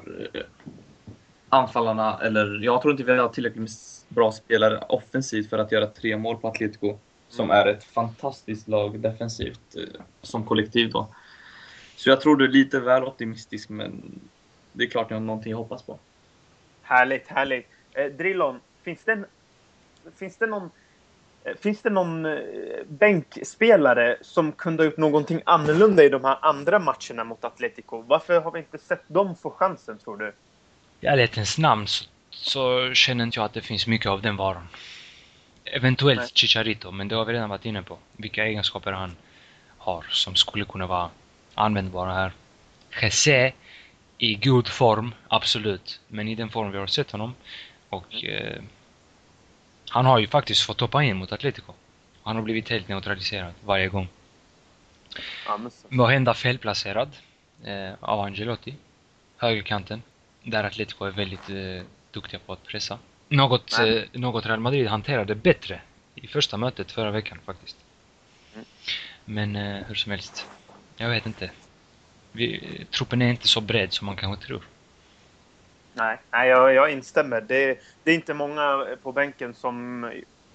anfallarna, 1.49 2.19
eller 2.23 2.59
jag 2.63 2.81
tror 2.81 2.91
inte 2.91 3.03
vi 3.03 3.17
har 3.17 3.29
tillräckligt 3.29 3.71
bra 4.07 4.31
spelare 4.31 4.83
offensivt 4.89 5.49
för 5.49 5.57
att 5.57 5.71
göra 5.71 5.87
tre 5.87 6.17
mål 6.17 6.37
på 6.37 6.47
Atletico. 6.47 6.97
Som 7.29 7.51
är 7.51 7.67
ett 7.67 7.83
fantastiskt 7.83 8.67
lag 8.67 8.99
defensivt, 8.99 9.75
eh, 9.75 10.01
som 10.21 10.45
kollektiv 10.45 10.91
då. 10.91 11.07
Så 11.99 12.09
jag 12.09 12.21
tror 12.21 12.35
du 12.35 12.45
är 12.45 12.49
lite 12.49 12.79
väl 12.79 13.03
optimistisk, 13.03 13.69
men 13.69 14.19
det 14.73 14.83
är 14.83 14.89
klart 14.89 15.09
jag 15.09 15.17
har 15.17 15.21
någonting 15.21 15.53
att 15.53 15.57
hoppas 15.57 15.83
på. 15.83 15.99
Härligt, 16.81 17.27
härligt. 17.27 17.67
Eh, 17.91 18.05
Drillon, 18.05 18.59
finns 18.83 19.03
det, 19.03 19.11
en, 19.11 19.25
finns 20.17 20.37
det 20.37 20.47
någon 20.47 20.69
eh, 21.43 21.55
Finns 21.55 21.81
det 21.81 21.89
någon 21.89 22.25
eh, 22.25 22.39
bänkspelare 22.87 24.17
som 24.21 24.51
kunde 24.51 24.83
ha 24.83 24.85
gjort 24.85 24.97
någonting 24.97 25.41
annorlunda 25.45 26.03
i 26.03 26.09
de 26.09 26.23
här 26.23 26.37
andra 26.41 26.79
matcherna 26.79 27.23
mot 27.23 27.45
Atletico? 27.45 28.01
Varför 28.01 28.41
har 28.41 28.51
vi 28.51 28.59
inte 28.59 28.77
sett 28.77 29.03
dem 29.07 29.35
få 29.35 29.51
chansen, 29.51 29.97
tror 29.97 30.17
du? 30.17 30.33
I 30.99 31.05
ärlighetens 31.05 31.57
namn 31.57 31.87
så, 31.87 32.05
så 32.29 32.93
känner 32.93 33.23
inte 33.23 33.39
jag 33.39 33.45
att 33.45 33.53
det 33.53 33.61
finns 33.61 33.87
mycket 33.87 34.11
av 34.11 34.21
den 34.21 34.35
varan. 34.35 34.67
Eventuellt 35.63 36.19
Nej. 36.19 36.29
Chicharito, 36.33 36.91
men 36.91 37.07
det 37.07 37.15
har 37.15 37.25
vi 37.25 37.33
redan 37.33 37.49
varit 37.49 37.65
inne 37.65 37.83
på. 37.83 37.97
Vilka 38.17 38.45
egenskaper 38.45 38.91
han 38.91 39.15
har 39.77 40.05
som 40.09 40.35
skulle 40.35 40.65
kunna 40.65 40.87
vara 40.87 41.09
användbara 41.55 42.13
här. 42.13 42.33
Jesse 43.01 43.53
i 44.17 44.35
god 44.35 44.67
form, 44.67 45.13
absolut. 45.27 45.99
Men 46.07 46.27
i 46.27 46.35
den 46.35 46.49
form 46.49 46.71
vi 46.71 46.77
har 46.77 46.87
sett 46.87 47.11
honom. 47.11 47.35
Och 47.89 48.23
eh, 48.23 48.61
han 49.89 50.05
har 50.05 50.19
ju 50.19 50.27
faktiskt 50.27 50.61
fått 50.61 50.79
hoppa 50.79 51.03
in 51.03 51.17
mot 51.17 51.31
Atletico. 51.31 51.73
Han 52.23 52.35
har 52.35 52.43
blivit 52.43 52.69
helt 52.69 52.87
neutraliserad 52.87 53.53
varje 53.65 53.87
gång. 53.87 54.07
Ja, 55.45 55.59
Måhända 55.89 56.33
felplacerad 56.33 57.09
eh, 57.63 57.93
av 57.99 58.19
Angelotti. 58.19 58.75
Högerkanten. 59.37 60.01
Där 60.43 60.63
Atletico 60.63 61.05
är 61.05 61.11
väldigt 61.11 61.49
eh, 61.49 61.85
duktiga 62.11 62.39
på 62.45 62.53
att 62.53 62.63
pressa. 62.63 62.99
Något, 63.27 63.79
eh, 63.79 64.01
något 64.13 64.45
Real 64.45 64.59
Madrid 64.59 64.87
hanterade 64.87 65.35
bättre 65.35 65.81
i 66.15 66.27
första 66.27 66.57
mötet 66.57 66.91
förra 66.91 67.11
veckan 67.11 67.39
faktiskt. 67.45 67.77
Mm. 68.53 68.65
Men 69.25 69.55
eh, 69.55 69.85
hur 69.87 69.95
som 69.95 70.11
helst. 70.11 70.47
Jag 71.01 71.09
vet 71.09 71.25
inte. 71.25 71.51
Vi, 72.31 72.61
truppen 72.91 73.21
är 73.21 73.29
inte 73.29 73.47
så 73.47 73.61
bred 73.61 73.93
som 73.93 74.05
man 74.05 74.15
kanske 74.15 74.45
tror. 74.45 74.63
Nej, 75.93 76.17
nej 76.31 76.49
jag, 76.49 76.73
jag 76.73 76.91
instämmer. 76.91 77.41
Det, 77.41 77.79
det, 78.03 78.11
är 78.11 78.15
inte 78.15 78.33
många 78.33 78.85
på 79.03 79.11
bänken 79.11 79.53
som, 79.53 80.05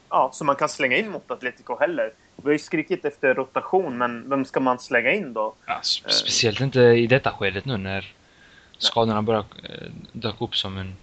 ja, 0.09 0.30
som 0.33 0.46
man 0.46 0.57
kan 0.57 0.68
slänga 0.68 0.96
in 0.96 1.11
mot 1.11 1.30
Atletico 1.30 1.76
heller. 1.80 2.12
Vi 2.37 2.42
har 2.44 2.52
ju 2.52 2.59
skrikit 2.59 3.04
efter 3.04 3.35
rotation, 3.35 3.98
men 3.98 4.30
vem 4.30 4.44
ska 4.44 4.61
man 4.61 4.78
slänga 4.78 5.12
in 5.12 5.33
då? 5.33 5.54
Ja, 5.66 5.80
speciellt 5.83 6.61
inte 6.61 6.80
i 6.80 7.07
detta 7.07 7.30
skedet 7.30 7.64
nu 7.64 7.76
när 7.76 8.12
skadorna 8.78 9.22
börjar 9.22 9.44
eh, 9.62 9.88
dök 10.12 10.40
upp 10.40 10.57
som 10.57 10.76
en 10.76 10.96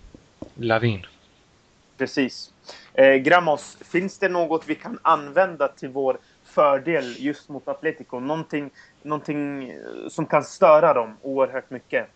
lavin. 0.56 1.06
precis. 1.98 2.52
Eh, 2.94 3.16
Gramos, 3.16 3.78
finns 3.82 4.18
det 4.20 4.30
något 4.30 4.64
vi 4.68 4.76
kan 4.76 5.00
använda 5.02 5.68
till 5.68 5.90
vår 5.90 6.18
fördel 6.52 7.16
just 7.20 7.50
mot 7.50 7.68
Atletico? 7.68 8.20
Någonting, 8.20 8.72
någonting 9.02 9.70
eh, 9.70 10.10
som 10.10 10.26
kan 10.26 10.44
störa 10.44 10.94
dem 10.94 11.18
oerhört 11.22 11.70
mycket? 11.70 12.08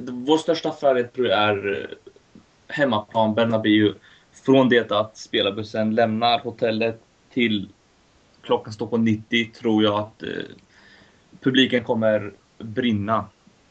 Vår 0.00 0.38
största 0.38 0.72
fördel 0.72 1.08
tror 1.08 1.26
jag 1.26 1.38
är 1.38 1.80
eh, 1.80 1.96
hemmaplan, 2.68 3.34
Bernabéu. 3.34 3.94
Från 4.44 4.68
det 4.68 4.92
att 4.92 5.16
spelarbussen 5.16 5.94
lämnar 5.94 6.38
hotellet 6.38 7.00
till 7.32 7.68
klockan 8.46 8.72
står 8.72 8.86
på 8.86 8.96
90 8.96 9.52
tror 9.52 9.82
jag 9.84 9.94
att 9.94 10.22
eh, 10.22 10.28
publiken 11.40 11.84
kommer 11.84 12.32
brinna. 12.58 13.24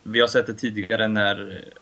Vi 0.03 0.19
har 0.19 0.27
sett 0.27 0.47
det 0.47 0.53
tidigare 0.53 1.07
när, 1.07 1.51
eh, 1.51 1.73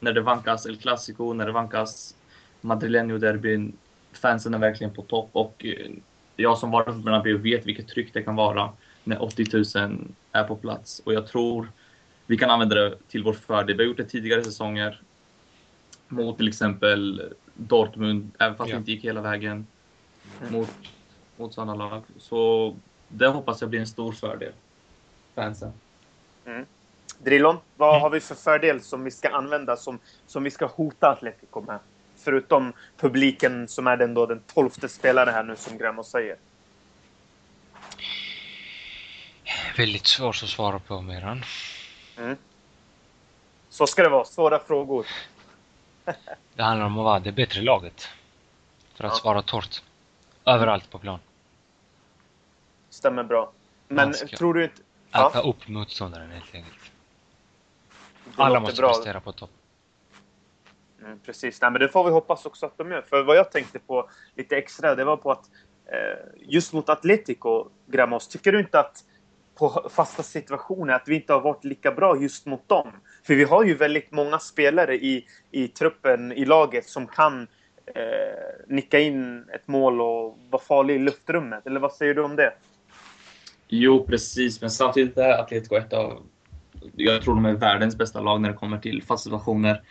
när 0.00 0.12
det 0.12 0.20
vankas 0.20 0.66
El 0.66 0.76
Clasico, 0.76 1.32
när 1.32 1.46
det 1.46 1.52
vankas 1.52 2.14
Madrileño-derbyn. 2.60 3.72
Fansen 4.12 4.54
är 4.54 4.58
verkligen 4.58 4.94
på 4.94 5.02
topp 5.02 5.30
och 5.32 5.64
eh, 5.64 5.90
jag 6.36 6.58
som 6.58 6.70
varit 6.70 6.86
på 6.86 6.92
Bernabéu 6.92 7.38
vet 7.38 7.66
vilket 7.66 7.88
tryck 7.88 8.14
det 8.14 8.22
kan 8.22 8.36
vara 8.36 8.72
när 9.04 9.22
80 9.22 9.46
000 9.78 10.14
är 10.32 10.44
på 10.44 10.56
plats. 10.56 11.02
Och 11.04 11.14
jag 11.14 11.26
tror 11.26 11.68
vi 12.26 12.38
kan 12.38 12.50
använda 12.50 12.74
det 12.74 12.96
till 13.08 13.24
vår 13.24 13.32
fördel. 13.32 13.76
Vi 13.76 13.82
har 13.82 13.88
gjort 13.88 13.96
det 13.96 14.04
tidigare 14.04 14.44
säsonger 14.44 15.00
mot 16.08 16.36
till 16.36 16.48
exempel 16.48 17.22
Dortmund, 17.54 18.30
även 18.38 18.56
fast 18.56 18.70
ja. 18.70 18.76
det 18.76 18.78
inte 18.78 18.90
gick 18.90 19.04
hela 19.04 19.20
vägen 19.20 19.66
mot, 20.50 20.70
mot 21.36 21.54
sådana 21.54 21.74
lag. 21.74 22.02
Så 22.18 22.76
det 23.08 23.26
hoppas 23.26 23.60
jag 23.60 23.70
blir 23.70 23.80
en 23.80 23.86
stor 23.86 24.12
fördel. 24.12 24.52
Fansen. 25.34 25.72
Mm. 26.44 26.66
Drillon, 27.18 27.56
vad 27.76 28.00
har 28.00 28.10
vi 28.10 28.20
för 28.20 28.34
fördel 28.34 28.80
som 28.80 29.04
vi 29.04 29.10
ska 29.10 29.28
använda, 29.28 29.76
som, 29.76 29.98
som 30.26 30.42
vi 30.44 30.50
ska 30.50 30.66
hota 30.66 31.10
Atletico 31.10 31.60
med? 31.60 31.78
Förutom 32.24 32.72
publiken 32.96 33.68
som 33.68 33.86
är 33.86 33.96
den, 33.96 34.14
då, 34.14 34.26
den 34.26 34.40
tolfte 34.40 34.88
spelaren 34.88 35.34
här 35.34 35.42
nu, 35.42 35.56
som 35.56 35.78
Gramo 35.78 36.04
säger. 36.04 36.36
Väldigt 39.76 40.06
svårt 40.06 40.42
att 40.42 40.48
svara 40.48 40.78
på, 40.78 41.00
Miran. 41.00 41.44
Mm. 42.18 42.36
Så 43.68 43.86
ska 43.86 44.02
det 44.02 44.08
vara. 44.08 44.24
Svåra 44.24 44.58
frågor. 44.58 45.06
det 46.54 46.62
handlar 46.62 46.86
om 46.86 46.98
att 46.98 47.04
vara 47.04 47.20
det 47.20 47.32
bättre 47.32 47.62
laget. 47.62 48.08
För 48.94 49.04
att 49.04 49.12
ja. 49.12 49.18
svara 49.18 49.42
torrt. 49.42 49.82
Överallt 50.44 50.90
på 50.90 50.98
plan. 50.98 51.18
Stämmer 52.90 53.22
bra. 53.22 53.52
Men 53.88 54.12
tror 54.12 54.54
du 54.54 54.64
inte... 54.64 54.82
Äta 55.10 55.30
ja. 55.34 55.40
upp 55.40 55.68
motståndaren 55.68 56.30
helt 56.30 56.54
enkelt. 56.54 56.90
Alla 58.36 58.60
måste 58.60 58.82
bra. 58.82 58.88
prestera 58.92 59.20
på 59.20 59.32
topp. 59.32 59.50
Mm, 61.04 61.18
precis, 61.18 61.60
Nej, 61.62 61.70
men 61.70 61.80
det 61.80 61.88
får 61.88 62.04
vi 62.04 62.10
hoppas 62.10 62.46
också 62.46 62.66
att 62.66 62.78
de 62.78 62.90
gör. 62.90 63.02
För 63.02 63.22
vad 63.22 63.36
jag 63.36 63.52
tänkte 63.52 63.78
på 63.78 64.10
lite 64.36 64.56
extra, 64.56 64.94
det 64.94 65.04
var 65.04 65.16
på 65.16 65.32
att 65.32 65.44
eh, 65.92 66.42
just 66.48 66.72
mot 66.72 66.88
Atletico, 66.88 67.68
Gramos, 67.86 68.28
tycker 68.28 68.52
du 68.52 68.60
inte 68.60 68.78
att 68.80 69.04
på 69.54 69.88
fasta 69.90 70.22
situationer 70.22 70.94
att 70.94 71.08
vi 71.08 71.14
inte 71.14 71.32
har 71.32 71.40
varit 71.40 71.64
lika 71.64 71.92
bra 71.92 72.22
just 72.22 72.46
mot 72.46 72.68
dem? 72.68 72.92
För 73.26 73.34
vi 73.34 73.44
har 73.44 73.64
ju 73.64 73.74
väldigt 73.74 74.12
många 74.12 74.38
spelare 74.38 74.94
i, 74.94 75.26
i 75.50 75.68
truppen, 75.68 76.32
i 76.32 76.44
laget, 76.44 76.88
som 76.88 77.06
kan 77.06 77.46
eh, 77.86 78.66
nicka 78.68 79.00
in 79.00 79.44
ett 79.54 79.68
mål 79.68 80.00
och 80.00 80.38
vara 80.50 80.62
farlig 80.62 80.94
i 80.94 80.98
luftrummet. 80.98 81.66
Eller 81.66 81.80
vad 81.80 81.92
säger 81.92 82.14
du 82.14 82.22
om 82.22 82.36
det? 82.36 82.52
Jo, 83.68 84.06
precis. 84.06 84.60
Men 84.60 84.70
samtidigt 84.70 85.18
är 85.18 85.40
Atletico 85.40 85.76
ett 85.76 85.92
av... 85.92 86.22
Jag 86.92 87.22
tror 87.22 87.34
de 87.34 87.44
är 87.44 87.52
världens 87.52 87.96
bästa 87.96 88.20
lag 88.20 88.40
när 88.40 88.48
det 88.48 88.56
kommer 88.56 88.78
till 88.78 89.02
fasta 89.02 89.24
situationer. 89.24 89.82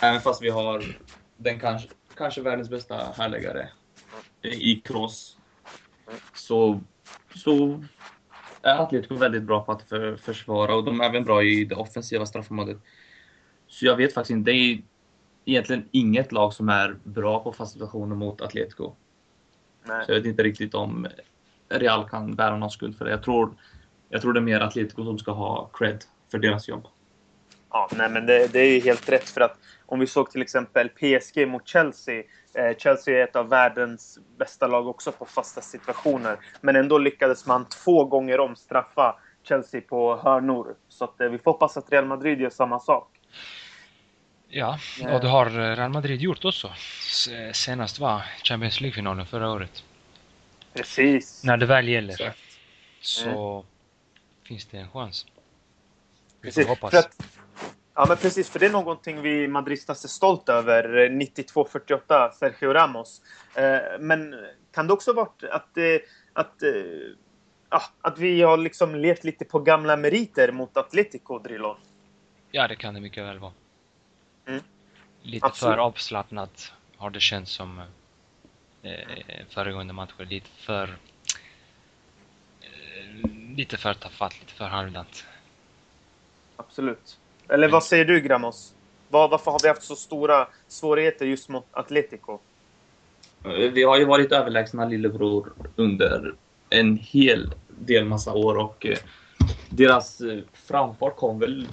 Även 0.00 0.20
fast 0.20 0.42
vi 0.42 0.50
har 0.50 0.84
den 1.36 1.60
kanske, 1.60 1.88
kanske 2.16 2.40
världens 2.40 2.70
bästa 2.70 3.12
härläggare 3.16 3.68
i 4.42 4.76
cross. 4.76 5.36
Så, 6.34 6.80
så 7.34 7.84
är 8.62 8.78
Atletico 8.78 9.14
väldigt 9.14 9.42
bra 9.42 9.64
på 9.64 9.72
att 9.72 9.82
för, 9.82 10.16
försvara 10.16 10.74
och 10.74 10.84
de 10.84 11.00
är 11.00 11.04
även 11.04 11.24
bra 11.24 11.42
i 11.42 11.64
det 11.64 11.74
offensiva 11.74 12.26
straffområdet. 12.26 12.78
Så 13.66 13.86
jag 13.86 13.96
vet 13.96 14.14
faktiskt 14.14 14.30
inte. 14.30 14.50
Det 14.50 14.56
är 14.56 14.82
egentligen 15.44 15.88
inget 15.92 16.32
lag 16.32 16.54
som 16.54 16.68
är 16.68 16.96
bra 17.04 17.42
på 17.42 17.52
fasta 17.52 17.72
situationer 17.72 18.16
mot 18.16 18.40
Atletico. 18.40 18.92
Nej. 19.84 20.06
Så 20.06 20.12
jag 20.12 20.16
vet 20.16 20.26
inte 20.26 20.42
riktigt 20.42 20.74
om 20.74 21.06
Real 21.68 22.08
kan 22.08 22.34
bära 22.34 22.56
någon 22.56 22.70
skuld 22.70 22.98
för 22.98 23.04
det. 23.04 23.10
Jag 23.10 23.22
tror, 23.22 23.56
jag 24.08 24.22
tror 24.22 24.32
det 24.32 24.40
är 24.40 24.42
mer 24.42 24.60
Atletico 24.60 25.04
som 25.04 25.18
ska 25.18 25.32
ha 25.32 25.70
cred 25.72 26.04
för 26.30 26.38
deras 26.38 26.68
jobb. 26.68 26.86
Ja, 27.70 27.88
nej, 27.96 28.10
men 28.10 28.26
det, 28.26 28.52
det 28.52 28.58
är 28.60 28.80
helt 28.80 29.08
rätt 29.08 29.28
för 29.28 29.40
att 29.40 29.58
om 29.86 30.00
vi 30.00 30.06
såg 30.06 30.30
till 30.30 30.42
exempel 30.42 30.88
PSG 30.88 31.48
mot 31.48 31.68
Chelsea. 31.68 32.22
Eh, 32.54 32.76
Chelsea 32.78 33.18
är 33.18 33.24
ett 33.24 33.36
av 33.36 33.48
världens 33.48 34.18
bästa 34.38 34.66
lag 34.66 34.88
också 34.88 35.12
på 35.12 35.24
fasta 35.24 35.60
situationer. 35.60 36.36
Men 36.60 36.76
ändå 36.76 36.98
lyckades 36.98 37.46
man 37.46 37.68
två 37.68 38.04
gånger 38.04 38.40
om 38.40 38.56
straffa 38.56 39.18
Chelsea 39.42 39.80
på 39.80 40.16
hörnor. 40.16 40.74
Så 40.88 41.04
att, 41.04 41.20
eh, 41.20 41.28
vi 41.28 41.38
får 41.38 41.52
hoppas 41.52 41.76
att 41.76 41.92
Real 41.92 42.06
Madrid 42.06 42.40
gör 42.40 42.50
samma 42.50 42.80
sak. 42.80 43.08
Ja, 44.48 44.78
och 45.12 45.20
det 45.20 45.28
har 45.28 45.50
Real 45.76 45.90
Madrid 45.90 46.20
gjort 46.20 46.44
också. 46.44 46.72
Senast 47.52 47.98
var 47.98 48.22
Champions 48.44 48.80
League-finalen 48.80 49.26
förra 49.26 49.50
året. 49.50 49.84
Precis. 50.74 51.44
När 51.44 51.56
det 51.56 51.66
väl 51.66 51.88
gäller 51.88 52.14
så, 52.14 52.30
så 53.00 53.52
mm. 53.54 53.66
finns 54.44 54.66
det 54.66 54.78
en 54.78 54.90
chans. 54.90 55.26
Vi 56.40 56.52
får 56.52 56.64
hoppas. 56.64 56.90
För 56.90 56.98
att, 56.98 57.35
Ja, 57.98 58.04
men 58.08 58.16
precis. 58.16 58.50
För 58.50 58.58
det 58.58 58.66
är 58.66 58.70
någonting 58.70 59.22
vi 59.22 59.48
madristas 59.48 60.04
är 60.04 60.08
stolt 60.08 60.48
över. 60.48 61.08
92-48, 61.08 62.30
Sergio 62.30 62.72
Ramos. 62.72 63.22
Eh, 63.54 63.78
men 64.00 64.34
kan 64.72 64.86
det 64.86 64.92
också 64.92 65.12
vara 65.12 65.28
att, 65.50 65.76
eh, 65.76 65.84
att, 66.32 66.62
eh, 66.62 67.80
att 68.00 68.18
vi 68.18 68.42
har 68.42 68.56
liksom 68.56 68.94
levt 68.94 69.24
lite 69.24 69.44
på 69.44 69.58
gamla 69.58 69.96
meriter 69.96 70.52
mot 70.52 70.76
Atletico, 70.76 71.38
Drillon? 71.38 71.76
Ja, 72.50 72.68
det 72.68 72.76
kan 72.76 72.94
det 72.94 73.00
mycket 73.00 73.24
väl 73.24 73.38
vara. 73.38 73.52
Mm. 74.46 74.62
Lite 75.22 75.46
Absolut. 75.46 75.74
för 75.74 75.78
avslappnat 75.78 76.72
har 76.96 77.10
det 77.10 77.20
känts 77.20 77.52
som 77.52 77.82
föregående 79.48 79.92
matcher. 79.92 80.24
Lite 80.24 80.50
för... 80.50 80.96
lite 83.56 83.76
för 83.76 83.94
tafatt, 83.94 84.40
lite 84.40 84.52
för 84.52 84.64
halvdant. 84.64 85.24
Absolut. 86.56 87.18
Eller 87.48 87.68
vad 87.68 87.84
säger 87.84 88.04
du, 88.04 88.20
Gramos? 88.20 88.74
Var, 89.08 89.28
varför 89.28 89.50
har 89.50 89.60
vi 89.62 89.68
haft 89.68 89.82
så 89.82 89.96
stora 89.96 90.48
svårigheter 90.68 91.26
just 91.26 91.48
mot 91.48 91.66
Atletico? 91.70 92.38
Eh, 93.44 93.50
vi 93.50 93.82
har 93.82 93.98
ju 93.98 94.04
varit 94.04 94.32
överlägsna 94.32 94.84
lillebror 94.84 95.52
under 95.76 96.34
en 96.70 96.96
hel 96.96 97.54
del 97.68 98.04
massa 98.04 98.32
år 98.32 98.58
och 98.58 98.86
eh, 98.86 98.98
deras 99.68 100.20
eh, 100.20 100.38
framfart 100.52 101.16
kom 101.16 101.38
väl 101.38 101.68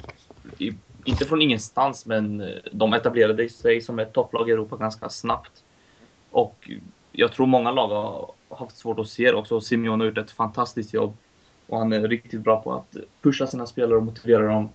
i, 0.58 0.74
inte 1.06 1.26
från 1.26 1.42
ingenstans, 1.42 2.06
men 2.06 2.52
de 2.72 2.94
etablerade 2.94 3.50
sig 3.50 3.82
som 3.82 4.00
ett 4.00 4.14
topplag 4.14 4.50
i 4.50 4.52
Europa 4.52 4.78
ganska 4.78 5.10
snabbt. 5.10 5.64
Och 6.32 6.70
jag 7.12 7.32
tror 7.32 7.46
många 7.46 7.72
lag 7.72 7.88
har 7.88 8.58
haft 8.58 8.78
svårt 8.78 9.00
att 9.00 9.10
se 9.10 9.32
det 9.32 9.38
också. 9.38 9.62
Simeone 9.62 10.04
har 10.04 10.08
gjort 10.08 10.18
ett 10.18 10.32
fantastiskt 10.32 10.94
jobb 10.94 11.18
och 11.68 11.78
han 11.78 11.94
är 11.94 12.08
riktigt 12.08 12.42
bra 12.42 12.62
på 12.62 12.74
att 12.74 12.96
pusha 13.22 13.48
sina 13.48 13.66
spelare 13.66 13.98
och 13.98 14.04
motivera 14.04 14.48
dem 14.48 14.70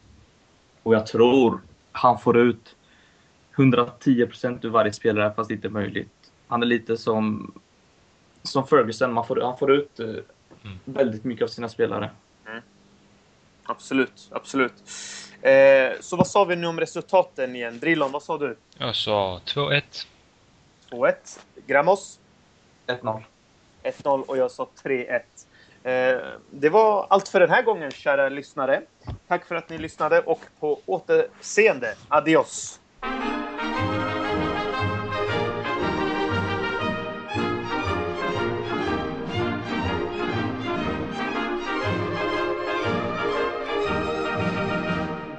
och 0.88 0.94
jag 0.94 1.06
tror 1.06 1.60
han 1.92 2.18
får 2.18 2.38
ut 2.38 2.76
110 3.56 4.26
procent 4.26 4.64
ur 4.64 4.68
varje 4.68 4.92
spelare, 4.92 5.32
fast 5.36 5.48
det 5.48 5.54
inte 5.54 5.68
är 5.68 5.70
möjligt. 5.70 6.32
Han 6.46 6.62
är 6.62 6.66
lite 6.66 6.96
som, 6.96 7.52
som 8.42 8.66
Ferguson, 8.66 9.12
man 9.12 9.26
får, 9.26 9.40
han 9.40 9.58
får 9.58 9.72
ut 9.72 10.00
eh, 10.00 10.06
mm. 10.06 10.78
väldigt 10.84 11.24
mycket 11.24 11.44
av 11.44 11.48
sina 11.48 11.68
spelare. 11.68 12.10
Mm. 12.46 12.62
Absolut, 13.64 14.28
absolut. 14.30 14.72
Eh, 15.42 16.00
så 16.00 16.16
vad 16.16 16.26
sa 16.26 16.44
vi 16.44 16.56
nu 16.56 16.66
om 16.66 16.80
resultaten 16.80 17.56
igen? 17.56 17.78
Drillon, 17.78 18.12
vad 18.12 18.22
sa 18.22 18.38
du? 18.38 18.56
Jag 18.78 18.96
sa 18.96 19.40
2-1. 19.44 19.82
2-1. 20.90 21.14
Gramos? 21.66 22.18
1-0. 22.86 23.22
1-0 23.82 24.22
och 24.22 24.36
jag 24.36 24.50
sa 24.50 24.68
3-1. 24.82 25.20
Eh, 25.82 26.16
det 26.50 26.68
var 26.68 27.06
allt 27.10 27.28
för 27.28 27.40
den 27.40 27.50
här 27.50 27.62
gången, 27.62 27.90
kära 27.90 28.28
lyssnare. 28.28 28.82
Tack 29.28 29.46
för 29.46 29.54
att 29.54 29.70
ni 29.70 29.78
lyssnade 29.78 30.20
och 30.20 30.40
på 30.60 30.80
återseende. 30.86 31.94
Adios! 32.08 32.80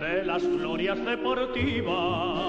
De 0.01 0.23
las 0.23 0.43
glorias 0.43 0.99
deportivas 1.05 2.39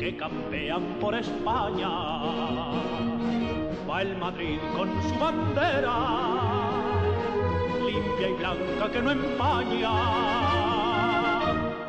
que 0.00 0.12
campean 0.18 0.82
por 1.00 1.14
España 1.14 2.93
va 3.94 4.02
el 4.02 4.16
Madrid 4.16 4.58
con 4.76 4.88
su 5.02 5.14
bandera, 5.20 5.96
limpia 7.86 8.28
y 8.28 8.32
blanca 8.32 8.90
que 8.90 9.00
no 9.00 9.10
empaña, 9.12 9.92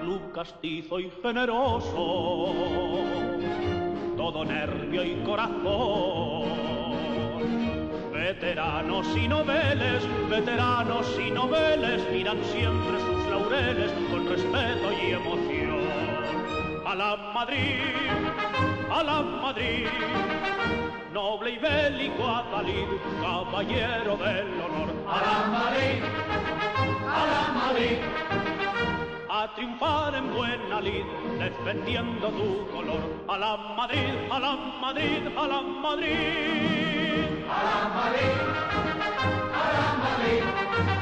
club 0.01 0.31
castizo 0.31 0.99
y 0.99 1.09
generoso, 1.23 2.53
todo 4.17 4.45
nervio 4.45 5.03
y 5.03 5.15
corazón. 5.23 6.45
Veteranos 8.13 9.07
y 9.17 9.27
noveles, 9.27 10.03
veteranos 10.29 11.07
y 11.25 11.31
noveles 11.31 12.01
miran 12.11 12.37
siempre 12.43 12.99
sus 12.99 13.25
laureles 13.31 13.91
con 14.11 14.27
respeto 14.27 14.91
y 14.91 15.11
emoción. 15.11 15.85
A 16.85 16.95
la 16.95 17.15
Madrid, 17.33 17.81
a 18.91 19.03
la 19.03 19.21
Madrid, 19.21 19.87
noble 21.15 21.51
y 21.51 21.57
bélico 21.57 22.27
Atalid, 22.27 22.89
caballero 23.21 24.17
del 24.17 24.49
honor. 24.65 24.89
A 25.07 25.17
la 25.25 25.37
Madrid, 25.57 26.03
a 27.19 27.21
la 27.31 27.43
Madrid. 27.61 27.97
A 29.29 29.55
triunfar 29.55 30.13
en 30.15 30.33
buena 30.35 30.81
lid, 30.81 31.05
defendiendo 31.39 32.27
tu 32.37 32.67
color. 32.73 33.03
A 33.29 33.37
la 33.37 33.55
Madrid, 33.77 34.13
a 34.29 34.39
la 34.39 34.55
Madrid, 34.81 35.23
a 35.37 35.47
la 35.47 35.61
Madrid. 35.61 36.11
A 37.47 37.59
la 37.67 37.77
Madrid, 37.97 38.35
a 39.61 39.65
la 39.75 39.87
Madrid. 40.03 40.94